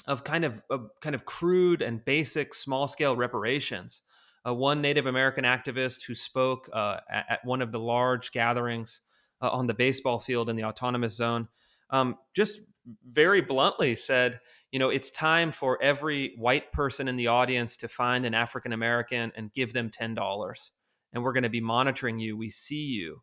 of 0.07 0.23
kind 0.23 0.43
of, 0.43 0.63
kind 0.99 1.13
of 1.13 1.25
crude 1.25 1.83
and 1.83 2.03
basic 2.03 2.55
small 2.55 2.87
scale 2.87 3.15
reparations 3.15 4.01
uh, 4.47 4.53
one 4.53 4.81
Native 4.81 5.05
American 5.05 5.43
activist 5.43 6.05
who 6.05 6.15
spoke 6.15 6.69
uh, 6.73 6.97
at, 7.09 7.25
at, 7.29 7.45
one 7.45 7.61
of 7.61 7.71
the 7.71 7.79
large 7.79 8.31
gatherings 8.31 9.01
uh, 9.41 9.49
on 9.49 9.67
the 9.67 9.73
baseball 9.73 10.19
field 10.19 10.49
in 10.49 10.55
the 10.55 10.63
autonomous 10.63 11.15
zone, 11.15 11.47
um, 11.91 12.17
just 12.33 12.61
very 13.09 13.41
bluntly 13.41 13.95
said, 13.95 14.39
you 14.71 14.79
know, 14.79 14.89
it's 14.89 15.11
time 15.11 15.51
for 15.51 15.81
every 15.81 16.33
white 16.37 16.71
person 16.71 17.07
in 17.07 17.15
the 17.15 17.27
audience 17.27 17.77
to 17.77 17.87
find 17.87 18.25
an 18.25 18.33
African 18.33 18.73
American 18.73 19.31
and 19.35 19.53
give 19.53 19.73
them 19.73 19.89
ten 19.89 20.15
dollars, 20.15 20.71
and 21.13 21.23
we're 21.23 21.33
going 21.33 21.43
to 21.43 21.49
be 21.49 21.61
monitoring 21.61 22.19
you. 22.19 22.37
We 22.37 22.49
see 22.49 22.85
you. 22.85 23.21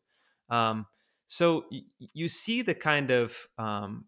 Um, 0.51 0.87
so 1.27 1.65
y- 1.71 1.83
you 1.99 2.29
see 2.29 2.63
the 2.63 2.75
kind 2.75 3.11
of 3.11 3.37
um, 3.59 4.07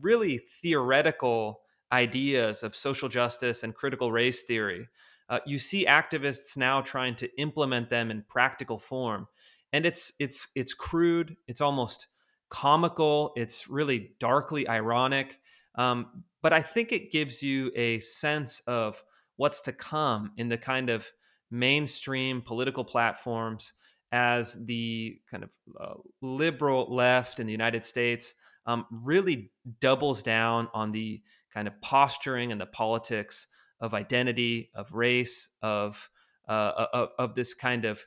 really 0.00 0.38
theoretical 0.38 1.60
ideas 1.92 2.62
of 2.62 2.74
social 2.74 3.08
justice 3.08 3.62
and 3.62 3.74
critical 3.74 4.10
race 4.10 4.42
theory 4.42 4.88
uh, 5.28 5.38
you 5.46 5.58
see 5.58 5.86
activists 5.86 6.56
now 6.56 6.80
trying 6.80 7.14
to 7.16 7.28
implement 7.40 7.90
them 7.90 8.10
in 8.10 8.24
practical 8.28 8.78
form 8.78 9.28
and 9.72 9.86
it's 9.86 10.12
it's 10.18 10.48
it's 10.56 10.74
crude 10.74 11.36
it's 11.46 11.60
almost 11.60 12.08
comical 12.48 13.32
it's 13.36 13.68
really 13.68 14.12
darkly 14.20 14.68
ironic 14.68 15.38
um, 15.76 16.24
but 16.42 16.52
i 16.52 16.60
think 16.60 16.92
it 16.92 17.10
gives 17.12 17.42
you 17.42 17.70
a 17.74 17.98
sense 18.00 18.60
of 18.66 19.02
what's 19.36 19.60
to 19.60 19.72
come 19.72 20.32
in 20.36 20.48
the 20.48 20.58
kind 20.58 20.90
of 20.90 21.10
mainstream 21.50 22.40
political 22.40 22.84
platforms 22.84 23.72
as 24.12 24.64
the 24.66 25.18
kind 25.30 25.42
of 25.42 25.50
uh, 25.80 25.94
liberal 26.22 26.86
left 26.94 27.40
in 27.40 27.46
the 27.46 27.52
united 27.52 27.84
states 27.84 28.34
um, 28.66 28.84
really 28.90 29.50
doubles 29.80 30.22
down 30.22 30.68
on 30.74 30.92
the 30.92 31.22
kind 31.52 31.68
of 31.68 31.80
posturing 31.80 32.52
and 32.52 32.60
the 32.60 32.66
politics 32.66 33.46
of 33.80 33.94
identity, 33.94 34.70
of 34.74 34.92
race, 34.92 35.48
of 35.62 36.08
uh, 36.48 36.86
of, 36.92 37.08
of, 37.18 37.34
this 37.34 37.54
kind 37.54 37.84
of 37.84 38.06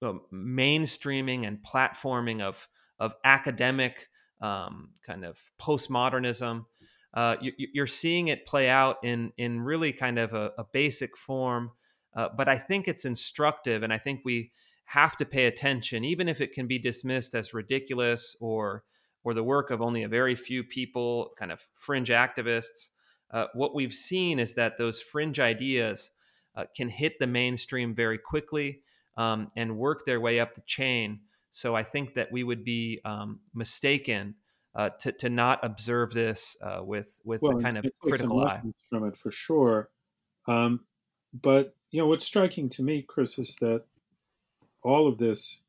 um, 0.00 0.22
mainstreaming 0.32 1.46
and 1.46 1.58
platforming 1.62 2.40
of 2.40 2.66
of 2.98 3.14
academic 3.24 4.08
um, 4.40 4.90
kind 5.04 5.24
of 5.24 5.38
postmodernism. 5.60 6.66
Uh, 7.12 7.36
you, 7.40 7.82
are 7.82 7.86
seeing 7.86 8.28
it 8.28 8.44
play 8.44 8.68
out 8.68 8.96
in 9.04 9.32
in 9.36 9.60
really 9.60 9.92
kind 9.92 10.18
of 10.18 10.34
a, 10.34 10.52
a 10.58 10.64
basic 10.64 11.16
form, 11.16 11.70
uh, 12.16 12.28
but 12.36 12.48
I 12.48 12.58
think 12.58 12.88
it's 12.88 13.04
instructive, 13.04 13.82
and 13.82 13.92
I 13.92 13.98
think 13.98 14.22
we 14.24 14.50
have 14.86 15.16
to 15.16 15.24
pay 15.24 15.46
attention, 15.46 16.04
even 16.04 16.28
if 16.28 16.40
it 16.40 16.52
can 16.52 16.66
be 16.66 16.78
dismissed 16.78 17.34
as 17.34 17.54
ridiculous 17.54 18.36
or 18.40 18.82
or 19.22 19.32
the 19.32 19.44
work 19.44 19.70
of 19.70 19.80
only 19.80 20.02
a 20.02 20.08
very 20.08 20.34
few 20.34 20.64
people, 20.64 21.32
kind 21.38 21.52
of 21.52 21.60
fringe 21.74 22.10
activists 22.10 22.90
uh, 23.34 23.46
what 23.52 23.74
we've 23.74 23.92
seen 23.92 24.38
is 24.38 24.54
that 24.54 24.78
those 24.78 25.00
fringe 25.00 25.40
ideas 25.40 26.12
uh, 26.54 26.64
can 26.76 26.88
hit 26.88 27.18
the 27.18 27.26
mainstream 27.26 27.92
very 27.92 28.16
quickly 28.16 28.80
um, 29.16 29.50
and 29.56 29.76
work 29.76 30.06
their 30.06 30.20
way 30.20 30.38
up 30.38 30.54
the 30.54 30.62
chain. 30.62 31.18
So 31.54 31.76
I 31.76 31.84
think 31.84 32.14
that 32.14 32.32
we 32.32 32.42
would 32.42 32.64
be 32.64 33.00
um, 33.04 33.38
mistaken 33.54 34.34
uh, 34.74 34.90
to, 34.98 35.12
to 35.12 35.30
not 35.30 35.60
observe 35.62 36.12
this 36.12 36.56
uh, 36.60 36.80
with 36.82 37.20
with 37.24 37.42
well, 37.42 37.60
kind 37.60 37.78
of 37.78 37.84
critical 38.00 38.44
eye 38.44 38.60
from 38.90 39.06
it 39.06 39.16
for 39.16 39.30
sure. 39.30 39.88
Um, 40.48 40.80
but 41.32 41.76
you 41.92 42.00
know 42.00 42.08
what's 42.08 42.24
striking 42.24 42.68
to 42.70 42.82
me, 42.82 43.02
Chris, 43.02 43.38
is 43.38 43.54
that 43.60 43.84
all 44.82 45.06
of 45.06 45.18
this 45.18 45.62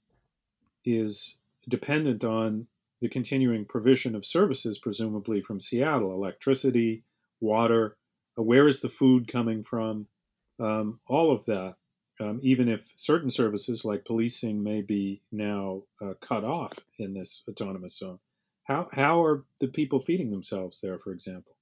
is 0.86 1.38
dependent 1.70 2.24
on 2.24 2.66
the 3.00 3.08
continuing 3.08 3.64
provision 3.64 4.16
of 4.16 4.26
services, 4.26 4.80
presumably 4.80 5.40
from 5.40 5.60
Seattle, 5.60 6.12
electricity, 6.14 7.04
water, 7.40 7.96
uh, 8.40 8.42
where 8.42 8.68
is 8.68 8.80
the 8.80 8.90
food 8.90 9.28
coming 9.28 9.62
from, 9.62 10.08
um, 10.60 11.00
all 11.06 11.32
of 11.32 11.46
that. 11.46 11.76
Um, 12.20 12.40
even 12.42 12.70
if 12.70 12.92
certain 12.96 13.30
services 13.30 13.84
like 13.84 14.06
policing 14.06 14.64
may 14.64 14.82
be 14.82 15.22
now 15.32 15.84
uh, 16.02 16.14
cut 16.22 16.44
off 16.44 16.74
in 16.98 17.14
this 17.14 17.44
autonomous 17.50 17.98
zone, 17.98 18.20
how 18.64 18.90
how 18.94 19.24
are 19.24 19.46
the 19.60 19.68
people 19.68 20.00
feeding 20.00 20.30
themselves 20.30 20.80
there, 20.82 20.98
for 20.98 21.12
example? 21.12 21.56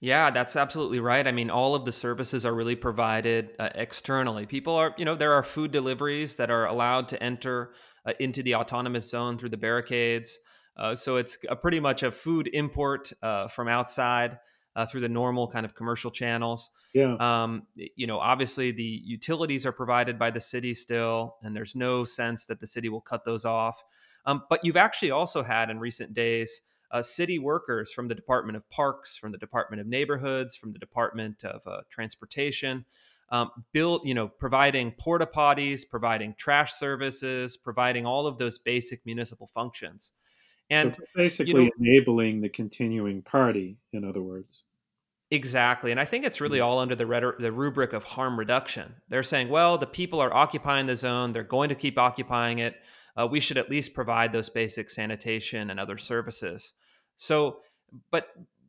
Yeah, 0.00 0.30
that's 0.30 0.56
absolutely 0.56 1.00
right. 1.00 1.26
I 1.26 1.32
mean, 1.32 1.48
all 1.48 1.74
of 1.74 1.86
the 1.86 1.92
services 1.92 2.44
are 2.44 2.54
really 2.54 2.76
provided 2.76 3.52
uh, 3.58 3.70
externally. 3.74 4.44
People 4.44 4.74
are, 4.74 4.94
you 4.98 5.06
know, 5.06 5.14
there 5.14 5.32
are 5.32 5.42
food 5.42 5.72
deliveries 5.72 6.36
that 6.36 6.50
are 6.50 6.66
allowed 6.66 7.08
to 7.08 7.22
enter 7.22 7.72
uh, 8.04 8.12
into 8.20 8.42
the 8.42 8.56
autonomous 8.56 9.08
zone 9.08 9.38
through 9.38 9.48
the 9.48 9.56
barricades. 9.56 10.38
Uh, 10.76 10.94
so 10.94 11.16
it's 11.16 11.38
pretty 11.62 11.80
much 11.80 12.02
a 12.02 12.12
food 12.12 12.50
import 12.52 13.10
uh, 13.22 13.48
from 13.48 13.68
outside 13.68 14.38
uh, 14.76 14.84
through 14.84 15.00
the 15.00 15.08
normal 15.08 15.48
kind 15.48 15.64
of 15.64 15.74
commercial 15.74 16.10
channels. 16.10 16.70
Yeah. 16.92 17.16
Um, 17.18 17.66
you 17.74 18.06
know, 18.06 18.18
obviously 18.18 18.70
the 18.70 19.02
utilities 19.04 19.64
are 19.64 19.72
provided 19.72 20.18
by 20.18 20.30
the 20.30 20.40
city 20.40 20.74
still, 20.74 21.36
and 21.42 21.56
there's 21.56 21.74
no 21.74 22.04
sense 22.04 22.44
that 22.46 22.60
the 22.60 22.66
city 22.66 22.90
will 22.90 23.00
cut 23.00 23.24
those 23.24 23.46
off. 23.46 23.82
Um, 24.26 24.42
but 24.50 24.60
you've 24.62 24.76
actually 24.76 25.12
also 25.12 25.42
had 25.42 25.70
in 25.70 25.80
recent 25.80 26.12
days 26.12 26.60
uh, 26.90 27.00
city 27.00 27.38
workers 27.38 27.90
from 27.92 28.06
the 28.06 28.14
Department 28.14 28.56
of 28.56 28.68
Parks, 28.68 29.16
from 29.16 29.32
the 29.32 29.38
Department 29.38 29.80
of 29.80 29.86
Neighborhoods, 29.86 30.54
from 30.54 30.72
the 30.72 30.78
Department 30.78 31.42
of 31.42 31.62
uh, 31.66 31.80
Transportation, 31.88 32.84
um, 33.30 33.50
build, 33.72 34.02
you 34.04 34.14
know, 34.14 34.28
providing 34.28 34.92
porta 34.92 35.26
potties, 35.26 35.88
providing 35.88 36.34
trash 36.36 36.74
services, 36.74 37.56
providing 37.56 38.04
all 38.04 38.26
of 38.26 38.36
those 38.36 38.58
basic 38.58 39.04
municipal 39.06 39.46
functions. 39.48 40.12
And 40.68 40.94
so 40.94 41.02
basically 41.14 41.64
you 41.64 41.64
know, 41.64 41.70
enabling 41.80 42.40
the 42.40 42.48
continuing 42.48 43.22
party, 43.22 43.78
in 43.92 44.04
other 44.04 44.22
words. 44.22 44.64
Exactly. 45.30 45.90
And 45.90 45.98
I 45.98 46.04
think 46.04 46.24
it's 46.24 46.40
really 46.40 46.60
all 46.60 46.78
under 46.78 46.94
the, 46.94 47.34
the 47.38 47.50
rubric 47.50 47.92
of 47.92 48.04
harm 48.04 48.38
reduction. 48.38 48.94
They're 49.08 49.24
saying, 49.24 49.48
well, 49.48 49.76
the 49.76 49.86
people 49.86 50.20
are 50.20 50.32
occupying 50.32 50.86
the 50.86 50.96
zone, 50.96 51.32
they're 51.32 51.42
going 51.42 51.68
to 51.68 51.74
keep 51.74 51.98
occupying 51.98 52.58
it. 52.58 52.76
Uh, 53.16 53.26
we 53.26 53.40
should 53.40 53.58
at 53.58 53.70
least 53.70 53.94
provide 53.94 54.30
those 54.30 54.48
basic 54.48 54.90
sanitation 54.90 55.70
and 55.70 55.80
other 55.80 55.96
services. 55.96 56.74
So, 57.16 57.58
but 58.10 58.28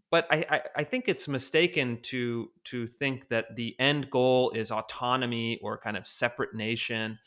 but 0.09 0.25
I, 0.31 0.61
I, 0.73 0.83
think 0.85 1.09
it's 1.09 1.27
mistaken 1.27 1.99
to 2.03 2.49
to 2.65 2.87
think 2.87 3.27
that 3.27 3.57
the 3.57 3.75
end 3.77 4.09
goal 4.09 4.51
is 4.51 4.71
autonomy 4.71 5.59
or 5.61 5.77
kind 5.77 5.97
of 5.97 6.07
separate 6.07 6.55
nation 6.55 7.19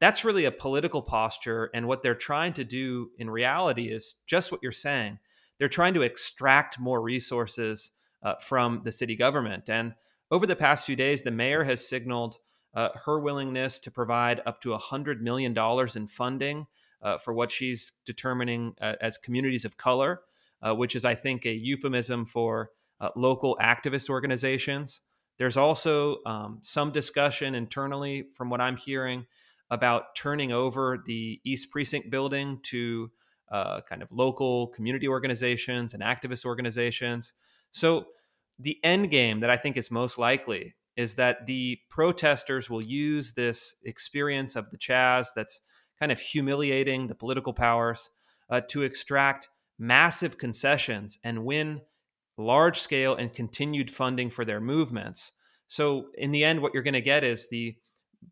that's 0.00 0.24
really 0.24 0.44
a 0.44 0.50
political 0.50 1.02
posture. 1.02 1.70
And 1.72 1.86
what 1.86 2.02
they're 2.02 2.14
trying 2.14 2.52
to 2.54 2.64
do 2.64 3.10
in 3.18 3.30
reality 3.30 3.84
is 3.84 4.16
just 4.26 4.50
what 4.50 4.62
you're 4.62 4.72
saying. 4.72 5.18
They're 5.58 5.68
trying 5.68 5.94
to 5.94 6.02
extract 6.02 6.80
more 6.80 7.00
resources 7.00 7.92
uh, 8.24 8.34
from 8.36 8.80
the 8.84 8.92
city 8.92 9.14
government. 9.14 9.68
And 9.68 9.94
over 10.30 10.46
the 10.46 10.56
past 10.56 10.86
few 10.86 10.96
days, 10.96 11.22
the 11.22 11.30
mayor 11.30 11.62
has 11.64 11.86
signaled 11.86 12.38
uh, 12.74 12.88
her 13.04 13.20
willingness 13.20 13.78
to 13.80 13.90
provide 13.90 14.40
up 14.46 14.60
to 14.62 14.70
$100 14.70 15.20
million 15.20 15.56
in 15.94 16.06
funding 16.06 16.66
uh, 17.02 17.18
for 17.18 17.32
what 17.32 17.50
she's 17.50 17.92
determining 18.04 18.74
uh, 18.80 18.94
as 19.00 19.18
communities 19.18 19.64
of 19.64 19.76
color, 19.76 20.22
uh, 20.62 20.74
which 20.74 20.96
is, 20.96 21.04
I 21.04 21.14
think, 21.14 21.44
a 21.44 21.52
euphemism 21.52 22.26
for 22.26 22.70
uh, 23.00 23.10
local 23.14 23.56
activist 23.60 24.08
organizations. 24.08 25.02
There's 25.38 25.56
also 25.56 26.18
um, 26.26 26.58
some 26.62 26.90
discussion 26.90 27.54
internally, 27.54 28.28
from 28.34 28.50
what 28.50 28.60
I'm 28.60 28.76
hearing, 28.76 29.26
about 29.70 30.14
turning 30.14 30.52
over 30.52 31.02
the 31.04 31.40
East 31.44 31.70
Precinct 31.70 32.10
building 32.10 32.60
to 32.64 33.10
uh, 33.50 33.80
kind 33.82 34.02
of 34.02 34.08
local 34.10 34.68
community 34.68 35.08
organizations 35.08 35.94
and 35.94 36.02
activist 36.02 36.44
organizations. 36.44 37.32
So, 37.74 38.06
the 38.60 38.78
end 38.84 39.10
game 39.10 39.40
that 39.40 39.50
I 39.50 39.56
think 39.56 39.76
is 39.76 39.90
most 39.90 40.16
likely 40.16 40.76
is 40.96 41.16
that 41.16 41.44
the 41.46 41.76
protesters 41.90 42.70
will 42.70 42.80
use 42.80 43.32
this 43.32 43.74
experience 43.84 44.54
of 44.54 44.70
the 44.70 44.78
Chaz 44.78 45.26
that's 45.34 45.60
kind 45.98 46.12
of 46.12 46.20
humiliating 46.20 47.08
the 47.08 47.16
political 47.16 47.52
powers 47.52 48.10
uh, 48.48 48.60
to 48.68 48.84
extract 48.84 49.48
massive 49.76 50.38
concessions 50.38 51.18
and 51.24 51.44
win 51.44 51.80
large 52.38 52.78
scale 52.78 53.16
and 53.16 53.34
continued 53.34 53.90
funding 53.90 54.30
for 54.30 54.44
their 54.44 54.60
movements. 54.60 55.32
So, 55.66 56.10
in 56.16 56.30
the 56.30 56.44
end, 56.44 56.62
what 56.62 56.74
you're 56.74 56.84
going 56.84 56.94
to 56.94 57.00
get 57.00 57.24
is 57.24 57.48
the 57.48 57.74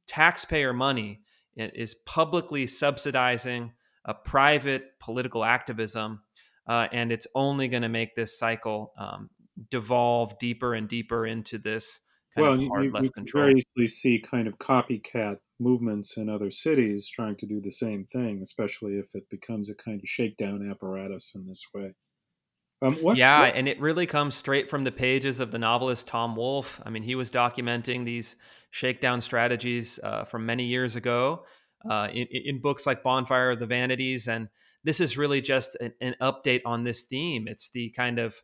taxpayer 0.06 0.72
money 0.72 1.20
is 1.56 1.96
publicly 2.06 2.68
subsidizing 2.68 3.72
a 4.04 4.14
private 4.14 4.98
political 5.00 5.44
activism, 5.44 6.22
uh, 6.66 6.88
and 6.92 7.12
it's 7.12 7.26
only 7.34 7.68
going 7.68 7.82
to 7.82 7.88
make 7.88 8.14
this 8.14 8.38
cycle 8.38 8.92
um, 8.98 9.30
devolve 9.70 10.38
deeper 10.38 10.74
and 10.74 10.88
deeper 10.88 11.26
into 11.26 11.58
this 11.58 12.00
kind 12.34 12.46
well, 12.46 12.54
of 12.54 12.68
hard 12.68 12.84
you, 12.84 12.92
left 12.92 13.04
you 13.04 13.10
control. 13.10 13.54
see 13.86 14.18
kind 14.18 14.46
of 14.48 14.58
copycat 14.58 15.36
movements 15.60 16.16
in 16.16 16.28
other 16.28 16.50
cities 16.50 17.08
trying 17.08 17.36
to 17.36 17.46
do 17.46 17.60
the 17.60 17.70
same 17.70 18.04
thing, 18.04 18.40
especially 18.42 18.94
if 18.94 19.14
it 19.14 19.28
becomes 19.30 19.70
a 19.70 19.74
kind 19.76 20.00
of 20.00 20.08
shakedown 20.08 20.68
apparatus 20.68 21.32
in 21.34 21.46
this 21.46 21.64
way. 21.74 21.92
Um, 22.82 22.94
what, 22.96 23.16
yeah, 23.16 23.42
what? 23.42 23.54
and 23.54 23.68
it 23.68 23.80
really 23.80 24.06
comes 24.06 24.34
straight 24.34 24.68
from 24.68 24.82
the 24.82 24.90
pages 24.90 25.38
of 25.38 25.52
the 25.52 25.58
novelist 25.58 26.08
Tom 26.08 26.34
Wolfe. 26.34 26.80
I 26.84 26.90
mean, 26.90 27.04
he 27.04 27.14
was 27.14 27.30
documenting 27.30 28.04
these 28.04 28.34
shakedown 28.70 29.20
strategies 29.20 30.00
uh, 30.02 30.24
from 30.24 30.46
many 30.46 30.64
years 30.64 30.96
ago 30.96 31.44
uh, 31.88 32.08
in, 32.12 32.26
in, 32.30 32.60
books 32.60 32.84
like 32.84 33.04
Bonfire 33.04 33.50
of 33.50 33.60
the 33.60 33.66
Vanities. 33.66 34.26
And 34.26 34.48
this 34.82 35.00
is 35.00 35.16
really 35.16 35.40
just 35.40 35.76
an, 35.80 35.92
an 36.00 36.16
update 36.20 36.62
on 36.64 36.82
this 36.82 37.04
theme. 37.04 37.46
It's 37.46 37.70
the 37.70 37.90
kind 37.90 38.18
of 38.18 38.34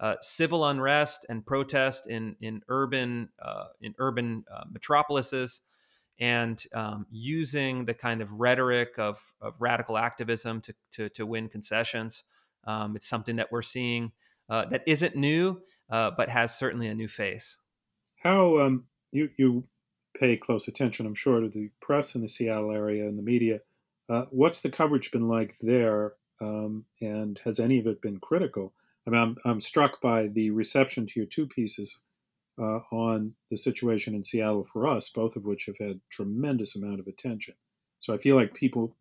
uh, 0.00 0.14
civil 0.20 0.66
unrest 0.66 1.26
and 1.28 1.44
protest 1.44 2.08
in 2.08 2.36
in 2.40 2.62
urban 2.68 3.28
uh, 3.40 3.66
in 3.80 3.94
urban 3.98 4.44
uh, 4.52 4.64
metropolises, 4.70 5.60
and 6.20 6.62
um, 6.74 7.06
using 7.10 7.84
the 7.84 7.94
kind 7.94 8.20
of 8.22 8.32
rhetoric 8.32 8.98
of, 8.98 9.20
of 9.40 9.54
radical 9.60 9.98
activism 9.98 10.60
to, 10.60 10.74
to, 10.92 11.08
to 11.10 11.26
win 11.26 11.48
concessions. 11.48 12.24
Um, 12.64 12.96
it's 12.96 13.08
something 13.08 13.36
that 13.36 13.50
we're 13.52 13.62
seeing 13.62 14.12
uh, 14.48 14.66
that 14.66 14.82
isn't 14.86 15.16
new, 15.16 15.60
but 15.88 16.28
has 16.28 16.56
certainly 16.56 16.88
a 16.88 16.94
new 16.94 17.08
face. 17.08 17.56
How 18.22 18.58
um, 18.58 18.84
you 19.12 19.30
you 19.38 19.64
pay 20.18 20.36
close 20.36 20.68
attention, 20.68 21.06
I'm 21.06 21.14
sure, 21.14 21.40
to 21.40 21.48
the 21.48 21.70
press 21.80 22.14
in 22.14 22.22
the 22.22 22.28
Seattle 22.28 22.72
area 22.72 23.04
and 23.06 23.18
the 23.18 23.22
media. 23.22 23.60
Uh, 24.08 24.24
what's 24.30 24.62
the 24.62 24.70
coverage 24.70 25.10
been 25.10 25.28
like 25.28 25.56
there, 25.60 26.14
um, 26.40 26.84
and 27.00 27.40
has 27.44 27.60
any 27.60 27.78
of 27.78 27.86
it 27.86 28.02
been 28.02 28.18
critical? 28.18 28.74
I 29.08 29.10
mean, 29.10 29.20
I'm, 29.20 29.36
I'm 29.50 29.60
struck 29.60 30.02
by 30.02 30.26
the 30.26 30.50
reception 30.50 31.06
to 31.06 31.20
your 31.20 31.26
two 31.26 31.46
pieces 31.46 31.98
uh, 32.60 32.80
on 32.92 33.32
the 33.48 33.56
situation 33.56 34.14
in 34.14 34.22
Seattle 34.22 34.64
for 34.64 34.86
us, 34.86 35.08
both 35.08 35.34
of 35.34 35.44
which 35.44 35.64
have 35.64 35.78
had 35.78 36.00
tremendous 36.12 36.76
amount 36.76 37.00
of 37.00 37.06
attention. 37.06 37.54
So 38.00 38.12
I 38.12 38.18
feel 38.18 38.36
like 38.36 38.52
people, 38.52 38.94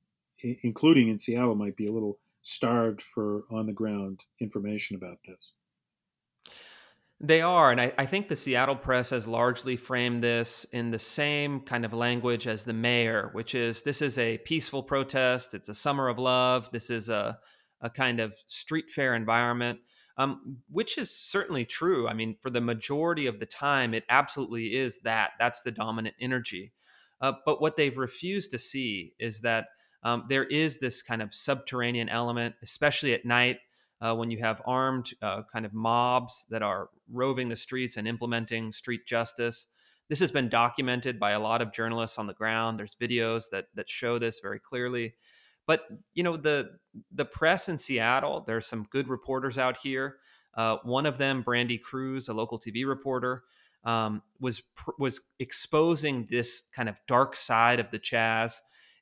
including 0.63 1.09
in 1.09 1.17
Seattle, 1.17 1.55
might 1.55 1.75
be 1.75 1.87
a 1.87 1.91
little 1.91 2.19
starved 2.41 3.01
for 3.01 3.43
on 3.51 3.65
the 3.65 3.73
ground 3.73 4.23
information 4.39 4.95
about 4.95 5.17
this. 5.27 5.51
They 7.19 7.41
are. 7.41 7.71
And 7.71 7.81
I, 7.81 7.91
I, 7.97 8.05
think 8.05 8.29
the 8.29 8.35
Seattle 8.35 8.75
press 8.75 9.09
has 9.09 9.27
largely 9.27 9.75
framed 9.75 10.23
this 10.23 10.65
in 10.71 10.91
the 10.91 10.99
same 10.99 11.61
kind 11.61 11.83
of 11.83 11.91
language 11.91 12.47
as 12.47 12.63
the 12.63 12.73
mayor, 12.73 13.31
which 13.33 13.55
is 13.55 13.81
this 13.81 14.03
is 14.03 14.19
a 14.19 14.37
peaceful 14.37 14.83
protest. 14.83 15.55
It's 15.55 15.67
a 15.67 15.73
summer 15.73 16.07
of 16.09 16.19
love. 16.19 16.69
This 16.71 16.91
is 16.91 17.09
a, 17.09 17.39
a 17.81 17.89
kind 17.89 18.19
of 18.19 18.35
street 18.47 18.91
fair 18.91 19.15
environment, 19.15 19.79
um, 20.17 20.58
which 20.69 20.97
is 20.97 21.15
certainly 21.15 21.65
true. 21.65 22.08
I 22.08 22.13
mean, 22.13 22.36
for 22.41 22.49
the 22.49 22.62
majority 22.62 23.27
of 23.27 23.39
the 23.39 23.45
time, 23.45 23.93
it 23.93 24.03
absolutely 24.10 24.75
is 24.75 24.99
that. 24.99 25.32
That's 25.39 25.62
the 25.62 25.71
dominant 25.71 26.15
energy. 26.19 26.71
Uh, 27.21 27.34
but 27.45 27.62
what 27.62 27.77
they've 27.77 27.97
refused 27.97 28.51
to 28.51 28.60
see 28.60 29.13
is 29.19 29.41
that 29.41 29.67
um, 30.03 30.25
there 30.30 30.45
is 30.45 30.80
this 30.80 31.01
kind 31.01 31.21
of 31.21 31.34
subterranean 31.34 32.10
element, 32.10 32.56
especially 32.62 33.13
at 33.13 33.25
night 33.25 33.58
uh, 34.01 34.15
when 34.15 34.32
you 34.32 34.38
have 34.39 34.62
armed 34.65 35.12
uh, 35.21 35.41
kind 35.51 35.65
of 35.65 35.73
mobs 35.73 36.45
that 36.49 36.62
are 36.62 36.89
roving 37.12 37.49
the 37.49 37.56
streets 37.56 37.97
and 37.97 38.08
implementing 38.08 38.71
street 38.71 39.06
justice. 39.08 39.67
This 40.10 40.19
has 40.19 40.32
been 40.32 40.49
documented 40.49 41.19
by 41.19 41.32
a 41.32 41.39
lot 41.39 41.62
of 41.62 41.73
journalists 41.73 42.17
on 42.17 42.27
the 42.27 42.34
ground. 42.34 42.80
There's 42.80 42.95
videos 42.95 43.45
that 43.51 43.65
that 43.75 43.89
show 43.89 44.19
this 44.19 44.39
very 44.39 44.60
clearly. 44.60 45.15
But 45.67 45.82
you 46.13 46.23
know 46.23 46.38
the 46.38 46.71
the 47.12 47.25
press 47.25 47.69
in 47.69 47.77
Seattle. 47.77 48.43
There's 48.47 48.65
some 48.65 48.88
good 48.89 49.08
reporters 49.08 49.58
out 49.58 49.77
here. 49.77 50.17
Uh, 50.56 50.77
one 50.84 51.06
of 51.06 51.19
them, 51.19 51.43
Brandi 51.43 51.80
Kruse, 51.80 52.30
a 52.30 52.34
local 52.34 52.58
TV 52.58 52.88
reporter, 52.88 53.43
um, 53.84 54.23
was 54.39 54.63
was 54.97 55.21
exposing 55.39 56.27
this 56.32 56.63
kind 56.75 56.89
of 56.89 56.99
dark 57.08 57.36
side 57.36 57.80
of 57.80 57.91
the 57.91 57.99
Chaz 57.99 58.53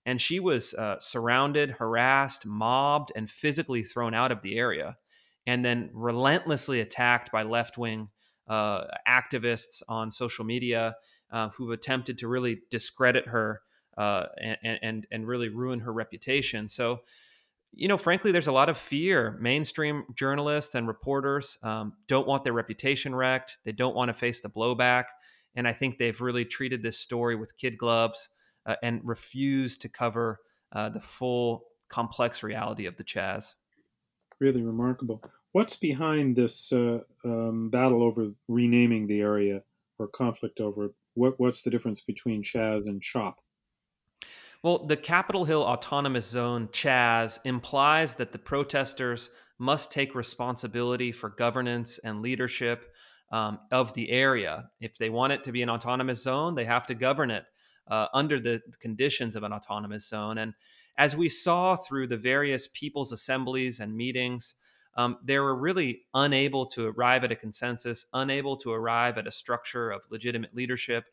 and 0.05 0.21
she 0.21 0.39
was 0.39 0.73
uh, 0.75 0.99
surrounded, 0.99 1.71
harassed, 1.71 2.45
mobbed, 2.45 3.11
and 3.15 3.29
physically 3.29 3.81
thrown 3.81 4.13
out 4.13 4.31
of 4.31 4.41
the 4.43 4.57
area, 4.57 4.97
and 5.47 5.65
then 5.65 5.89
relentlessly 5.93 6.79
attacked 6.79 7.31
by 7.31 7.43
left 7.43 7.77
wing 7.77 8.09
uh, 8.47 8.85
activists 9.07 9.81
on 9.89 10.11
social 10.11 10.45
media 10.45 10.95
uh, 11.31 11.49
who've 11.49 11.71
attempted 11.71 12.19
to 12.19 12.27
really 12.27 12.61
discredit 12.69 13.27
her 13.27 13.61
uh, 13.97 14.25
and, 14.41 14.79
and 14.81 15.07
and 15.11 15.27
really 15.27 15.49
ruin 15.49 15.79
her 15.79 15.93
reputation. 15.93 16.67
So. 16.67 17.01
You 17.77 17.89
know, 17.89 17.97
frankly, 17.97 18.31
there's 18.31 18.47
a 18.47 18.53
lot 18.53 18.69
of 18.69 18.77
fear. 18.77 19.37
Mainstream 19.41 20.05
journalists 20.15 20.75
and 20.75 20.87
reporters 20.87 21.57
um, 21.61 21.91
don't 22.07 22.25
want 22.25 22.45
their 22.45 22.53
reputation 22.53 23.13
wrecked. 23.13 23.57
They 23.65 23.73
don't 23.73 23.93
want 23.93 24.07
to 24.07 24.13
face 24.13 24.39
the 24.39 24.49
blowback. 24.49 25.07
And 25.55 25.67
I 25.67 25.73
think 25.73 25.97
they've 25.97 26.21
really 26.21 26.45
treated 26.45 26.81
this 26.81 26.97
story 26.97 27.35
with 27.35 27.57
kid 27.57 27.77
gloves 27.77 28.29
uh, 28.65 28.75
and 28.81 29.01
refused 29.03 29.81
to 29.81 29.89
cover 29.89 30.39
uh, 30.71 30.87
the 30.87 31.01
full 31.01 31.65
complex 31.89 32.43
reality 32.43 32.85
of 32.85 32.95
the 32.97 33.03
Chaz. 33.03 33.55
Really 34.39 34.61
remarkable. 34.61 35.21
What's 35.53 35.77
behind 35.77 36.35
this 36.35 36.73
uh, 36.73 36.99
um, 37.23 37.69
battle 37.69 38.03
over 38.03 38.31
renaming 38.47 39.07
the 39.07 39.21
area 39.21 39.63
or 39.99 40.07
conflict 40.07 40.59
over 40.59 40.85
it? 40.85 40.91
What, 41.13 41.39
what's 41.39 41.61
the 41.61 41.69
difference 41.69 42.01
between 42.01 42.43
Chaz 42.43 42.87
and 42.87 43.01
CHOP? 43.01 43.39
Well, 44.65 44.79
the 44.79 44.97
Capitol 44.97 45.45
Hill 45.45 45.61
Autonomous 45.61 46.27
Zone, 46.27 46.69
CHAZ, 46.69 47.39
implies 47.45 48.15
that 48.15 48.31
the 48.31 48.39
protesters 48.39 49.29
must 49.59 49.91
take 49.91 50.15
responsibility 50.15 51.11
for 51.11 51.29
governance 51.29 51.99
and 51.99 52.23
leadership 52.23 52.91
um, 53.31 53.59
of 53.71 53.93
the 53.93 54.09
area. 54.09 54.71
If 54.79 54.97
they 54.97 55.11
want 55.11 55.33
it 55.33 55.43
to 55.43 55.51
be 55.51 55.61
an 55.61 55.69
autonomous 55.69 56.23
zone, 56.23 56.55
they 56.55 56.65
have 56.65 56.87
to 56.87 56.95
govern 56.95 57.29
it 57.29 57.45
uh, 57.89 58.07
under 58.11 58.39
the 58.39 58.59
conditions 58.79 59.35
of 59.35 59.43
an 59.43 59.53
autonomous 59.53 60.09
zone. 60.09 60.39
And 60.39 60.55
as 60.97 61.15
we 61.15 61.29
saw 61.29 61.75
through 61.75 62.07
the 62.07 62.17
various 62.17 62.67
people's 62.73 63.11
assemblies 63.11 63.79
and 63.79 63.95
meetings, 63.95 64.55
um, 64.97 65.19
they 65.23 65.37
were 65.37 65.55
really 65.55 66.05
unable 66.15 66.65
to 66.67 66.87
arrive 66.87 67.23
at 67.23 67.31
a 67.31 67.35
consensus, 67.35 68.07
unable 68.13 68.57
to 68.57 68.71
arrive 68.71 69.19
at 69.19 69.27
a 69.27 69.31
structure 69.31 69.91
of 69.91 70.07
legitimate 70.09 70.55
leadership. 70.55 71.05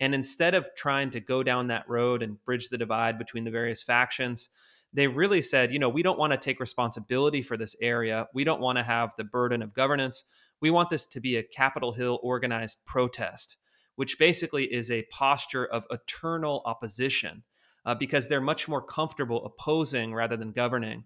And 0.00 0.14
instead 0.14 0.54
of 0.54 0.68
trying 0.74 1.10
to 1.10 1.20
go 1.20 1.42
down 1.42 1.66
that 1.66 1.88
road 1.88 2.22
and 2.22 2.42
bridge 2.44 2.70
the 2.70 2.78
divide 2.78 3.18
between 3.18 3.44
the 3.44 3.50
various 3.50 3.82
factions, 3.82 4.48
they 4.92 5.06
really 5.06 5.42
said, 5.42 5.72
you 5.72 5.78
know, 5.78 5.88
we 5.88 6.02
don't 6.02 6.18
want 6.18 6.32
to 6.32 6.38
take 6.38 6.58
responsibility 6.58 7.42
for 7.42 7.56
this 7.56 7.76
area. 7.80 8.26
We 8.34 8.42
don't 8.42 8.60
want 8.60 8.78
to 8.78 8.84
have 8.84 9.14
the 9.16 9.24
burden 9.24 9.62
of 9.62 9.72
governance. 9.74 10.24
We 10.60 10.70
want 10.70 10.90
this 10.90 11.06
to 11.08 11.20
be 11.20 11.36
a 11.36 11.42
Capitol 11.42 11.92
Hill 11.92 12.18
organized 12.22 12.78
protest, 12.86 13.56
which 13.94 14.18
basically 14.18 14.64
is 14.64 14.90
a 14.90 15.06
posture 15.10 15.66
of 15.66 15.86
eternal 15.90 16.62
opposition 16.64 17.44
uh, 17.84 17.94
because 17.94 18.26
they're 18.26 18.40
much 18.40 18.68
more 18.68 18.82
comfortable 18.82 19.44
opposing 19.44 20.12
rather 20.12 20.36
than 20.36 20.52
governing. 20.52 21.04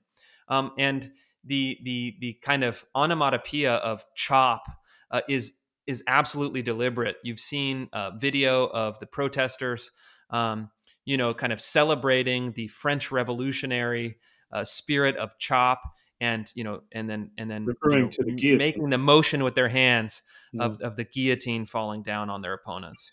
Um, 0.49 0.73
and 0.79 1.11
the 1.45 1.79
the 1.85 2.17
the 2.21 2.39
kind 2.43 2.65
of 2.65 2.85
onomatopoeia 2.95 3.75
of 3.75 4.05
chop 4.15 4.65
uh, 5.11 5.21
is 5.29 5.53
is 5.87 6.03
absolutely 6.07 6.63
deliberate. 6.63 7.17
You've 7.23 7.41
seen 7.41 7.89
a 7.93 8.13
video 8.17 8.67
of 8.67 8.99
the 8.99 9.07
protesters, 9.07 9.91
um, 10.31 10.71
you 11.05 11.17
know, 11.17 11.35
kind 11.35 11.53
of 11.53 11.61
celebrating 11.61 12.53
the 12.53 12.69
French 12.69 13.11
Revolutionary 13.13 14.19
uh, 14.53 14.65
spirit 14.65 15.17
of 15.17 15.37
chop, 15.39 15.83
and 16.21 16.51
you 16.55 16.65
know, 16.65 16.83
and 16.93 17.09
then 17.09 17.31
and 17.37 17.51
then 17.51 17.67
referring 17.67 17.99
you 17.99 18.05
know, 18.05 18.11
to 18.11 18.25
the 18.25 18.33
guillotine. 18.33 18.59
making 18.59 18.91
the 18.91 18.99
motion 18.99 19.43
with 19.43 19.55
their 19.55 19.69
hands 19.69 20.23
of, 20.59 20.81
of 20.81 20.97
the 20.97 21.05
guillotine 21.05 21.67
falling 21.67 22.03
down 22.03 22.31
on 22.31 22.41
their 22.41 22.55
opponents. 22.55 23.11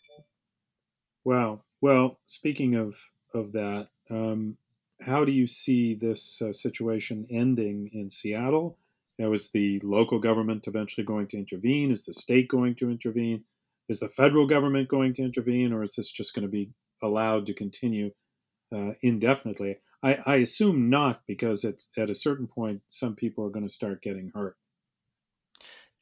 Wow. 1.23 1.63
Well, 1.81 2.19
speaking 2.25 2.75
of 2.75 2.95
of 3.33 3.51
that, 3.53 3.89
um, 4.09 4.57
how 5.01 5.25
do 5.25 5.31
you 5.31 5.47
see 5.47 5.95
this 5.95 6.41
uh, 6.41 6.53
situation 6.53 7.25
ending 7.29 7.89
in 7.93 8.09
Seattle? 8.09 8.77
Is 9.21 9.51
the 9.51 9.79
local 9.81 10.19
government 10.19 10.67
eventually 10.67 11.05
going 11.05 11.27
to 11.27 11.37
intervene? 11.37 11.91
Is 11.91 12.05
the 12.05 12.13
state 12.13 12.47
going 12.47 12.75
to 12.75 12.89
intervene? 12.89 13.43
Is 13.89 13.99
the 13.99 14.07
federal 14.07 14.47
government 14.47 14.87
going 14.87 15.13
to 15.13 15.23
intervene, 15.23 15.73
or 15.73 15.83
is 15.83 15.95
this 15.95 16.11
just 16.11 16.33
going 16.33 16.43
to 16.43 16.51
be 16.51 16.71
allowed 17.01 17.45
to 17.47 17.53
continue 17.53 18.11
uh, 18.73 18.91
indefinitely? 19.01 19.77
I, 20.03 20.17
I, 20.25 20.35
assume 20.37 20.89
not, 20.89 21.21
because 21.27 21.63
at 21.63 22.09
a 22.09 22.15
certain 22.15 22.47
point, 22.47 22.81
some 22.87 23.15
people 23.15 23.45
are 23.45 23.49
going 23.49 23.65
to 23.65 23.69
start 23.69 24.01
getting 24.01 24.31
hurt. 24.33 24.55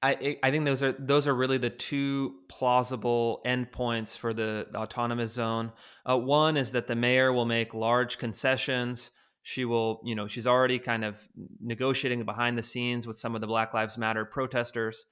I, 0.01 0.37
I 0.41 0.51
think 0.51 0.63
those 0.63 0.81
are 0.81 0.93
those 0.93 1.27
are 1.27 1.35
really 1.35 1.57
the 1.57 1.69
two 1.69 2.35
plausible 2.47 3.41
endpoints 3.45 4.17
for 4.17 4.33
the, 4.33 4.67
the 4.71 4.77
autonomous 4.77 5.33
zone. 5.33 5.73
Uh, 6.09 6.17
one 6.17 6.55
is 6.55 6.71
that 6.71 6.87
the 6.87 6.95
mayor 6.95 7.33
will 7.33 7.45
make 7.45 7.73
large 7.73 8.17
concessions 8.17 9.11
she 9.41 9.65
will, 9.65 10.01
you 10.03 10.15
know, 10.15 10.27
she's 10.27 10.47
already 10.47 10.79
kind 10.79 11.03
of 11.03 11.27
negotiating 11.59 12.23
behind 12.25 12.57
the 12.57 12.63
scenes 12.63 13.07
with 13.07 13.17
some 13.17 13.35
of 13.35 13.41
the 13.41 13.47
Black 13.47 13.73
Lives 13.73 13.97
Matter 13.97 14.25
protesters. 14.25 15.05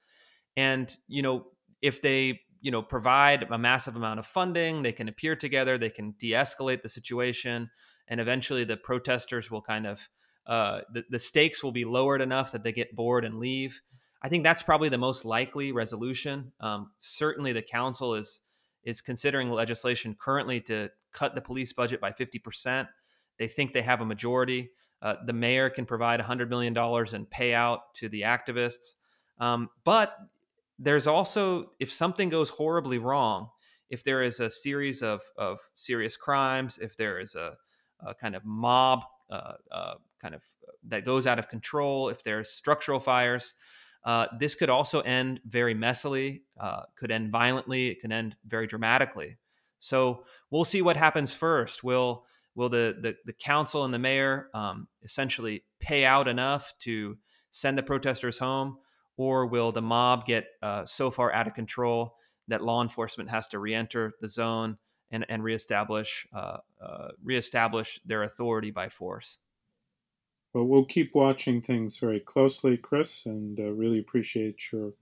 And, 0.56 0.94
you 1.08 1.22
know, 1.22 1.46
if 1.82 2.02
they, 2.02 2.40
you 2.60 2.70
know, 2.70 2.82
provide 2.82 3.44
a 3.50 3.58
massive 3.58 3.96
amount 3.96 4.18
of 4.18 4.26
funding, 4.26 4.82
they 4.82 4.92
can 4.92 5.08
appear 5.08 5.36
together, 5.36 5.78
they 5.78 5.90
can 5.90 6.14
de 6.18 6.32
escalate 6.32 6.82
the 6.82 6.88
situation. 6.88 7.70
And 8.08 8.20
eventually 8.20 8.64
the 8.64 8.76
protesters 8.76 9.50
will 9.50 9.62
kind 9.62 9.86
of, 9.86 10.08
uh, 10.46 10.80
the, 10.92 11.04
the 11.10 11.18
stakes 11.18 11.62
will 11.62 11.72
be 11.72 11.84
lowered 11.84 12.20
enough 12.20 12.52
that 12.52 12.64
they 12.64 12.72
get 12.72 12.96
bored 12.96 13.24
and 13.24 13.38
leave. 13.38 13.80
I 14.20 14.28
think 14.28 14.42
that's 14.42 14.64
probably 14.64 14.88
the 14.88 14.98
most 14.98 15.24
likely 15.24 15.70
resolution. 15.70 16.52
Um, 16.58 16.90
certainly, 16.98 17.52
the 17.52 17.62
council 17.62 18.14
is 18.14 18.42
is 18.82 19.00
considering 19.00 19.50
legislation 19.50 20.16
currently 20.18 20.60
to 20.62 20.90
cut 21.12 21.34
the 21.36 21.40
police 21.40 21.72
budget 21.72 22.00
by 22.00 22.10
fifty 22.10 22.40
percent. 22.40 22.88
They 23.38 23.48
think 23.48 23.72
they 23.72 23.82
have 23.82 24.00
a 24.00 24.04
majority. 24.04 24.70
Uh, 25.00 25.14
the 25.24 25.32
mayor 25.32 25.70
can 25.70 25.86
provide 25.86 26.20
$100 26.20 26.48
million 26.48 26.72
in 26.72 27.26
payout 27.26 27.78
to 27.94 28.08
the 28.08 28.22
activists. 28.22 28.94
Um, 29.38 29.70
but 29.84 30.16
there's 30.78 31.06
also, 31.06 31.72
if 31.78 31.92
something 31.92 32.28
goes 32.28 32.50
horribly 32.50 32.98
wrong, 32.98 33.50
if 33.90 34.04
there 34.04 34.22
is 34.22 34.40
a 34.40 34.50
series 34.50 35.02
of, 35.02 35.22
of 35.36 35.60
serious 35.74 36.16
crimes, 36.16 36.78
if 36.78 36.96
there 36.96 37.18
is 37.18 37.34
a, 37.34 37.54
a 38.00 38.14
kind 38.14 38.36
of 38.36 38.44
mob 38.44 39.00
uh, 39.30 39.52
uh, 39.70 39.94
kind 40.20 40.34
of 40.34 40.42
that 40.84 41.04
goes 41.04 41.26
out 41.26 41.38
of 41.38 41.48
control, 41.48 42.08
if 42.08 42.22
there's 42.22 42.50
structural 42.50 43.00
fires, 43.00 43.54
uh, 44.04 44.26
this 44.38 44.54
could 44.54 44.70
also 44.70 45.00
end 45.00 45.40
very 45.46 45.74
messily, 45.74 46.42
uh, 46.58 46.82
could 46.96 47.10
end 47.10 47.30
violently, 47.30 47.88
it 47.88 48.00
can 48.00 48.12
end 48.12 48.36
very 48.46 48.66
dramatically. 48.66 49.36
So 49.78 50.24
we'll 50.50 50.64
see 50.64 50.82
what 50.82 50.96
happens 50.96 51.32
first. 51.32 51.84
Will 51.84 52.24
will 52.54 52.68
the 52.68 52.96
the, 53.00 53.16
the 53.24 53.32
council 53.32 53.84
and 53.84 53.92
the 53.92 53.98
mayor 53.98 54.48
um, 54.54 54.88
essentially 55.02 55.64
pay 55.80 56.04
out 56.04 56.28
enough 56.28 56.72
to 56.80 57.16
send 57.50 57.78
the 57.78 57.82
protesters 57.82 58.38
home, 58.38 58.78
or 59.16 59.46
will 59.46 59.72
the 59.72 59.82
mob 59.82 60.26
get 60.26 60.46
uh, 60.62 60.84
so 60.84 61.10
far 61.10 61.32
out 61.32 61.46
of 61.46 61.54
control 61.54 62.16
that 62.48 62.62
law 62.62 62.82
enforcement 62.82 63.30
has 63.30 63.48
to 63.48 63.58
re-enter 63.58 64.14
the 64.20 64.28
zone 64.28 64.78
and 65.10 65.24
and 65.28 65.42
reestablish 65.42 66.26
uh, 66.34 66.58
uh, 66.80 67.08
reestablish 67.22 68.00
their 68.04 68.22
authority 68.22 68.70
by 68.70 68.88
force? 68.88 69.38
Well, 70.54 70.64
we'll 70.64 70.86
keep 70.86 71.14
watching 71.14 71.60
things 71.60 71.98
very 71.98 72.20
closely, 72.20 72.76
Chris, 72.76 73.26
and 73.26 73.60
uh, 73.60 73.70
really 73.70 73.98
appreciate 73.98 74.72
your 74.72 74.92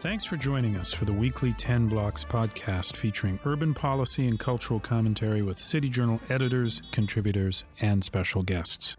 Thanks 0.00 0.24
for 0.24 0.36
joining 0.36 0.76
us 0.76 0.92
for 0.94 1.04
the 1.04 1.12
weekly 1.12 1.52
10 1.52 1.88
Blocks 1.88 2.24
podcast 2.24 2.96
featuring 2.96 3.38
urban 3.44 3.74
policy 3.74 4.26
and 4.26 4.38
cultural 4.38 4.80
commentary 4.80 5.42
with 5.42 5.58
City 5.58 5.90
Journal 5.90 6.20
editors, 6.30 6.80
contributors, 6.90 7.64
and 7.80 8.02
special 8.02 8.40
guests. 8.40 8.96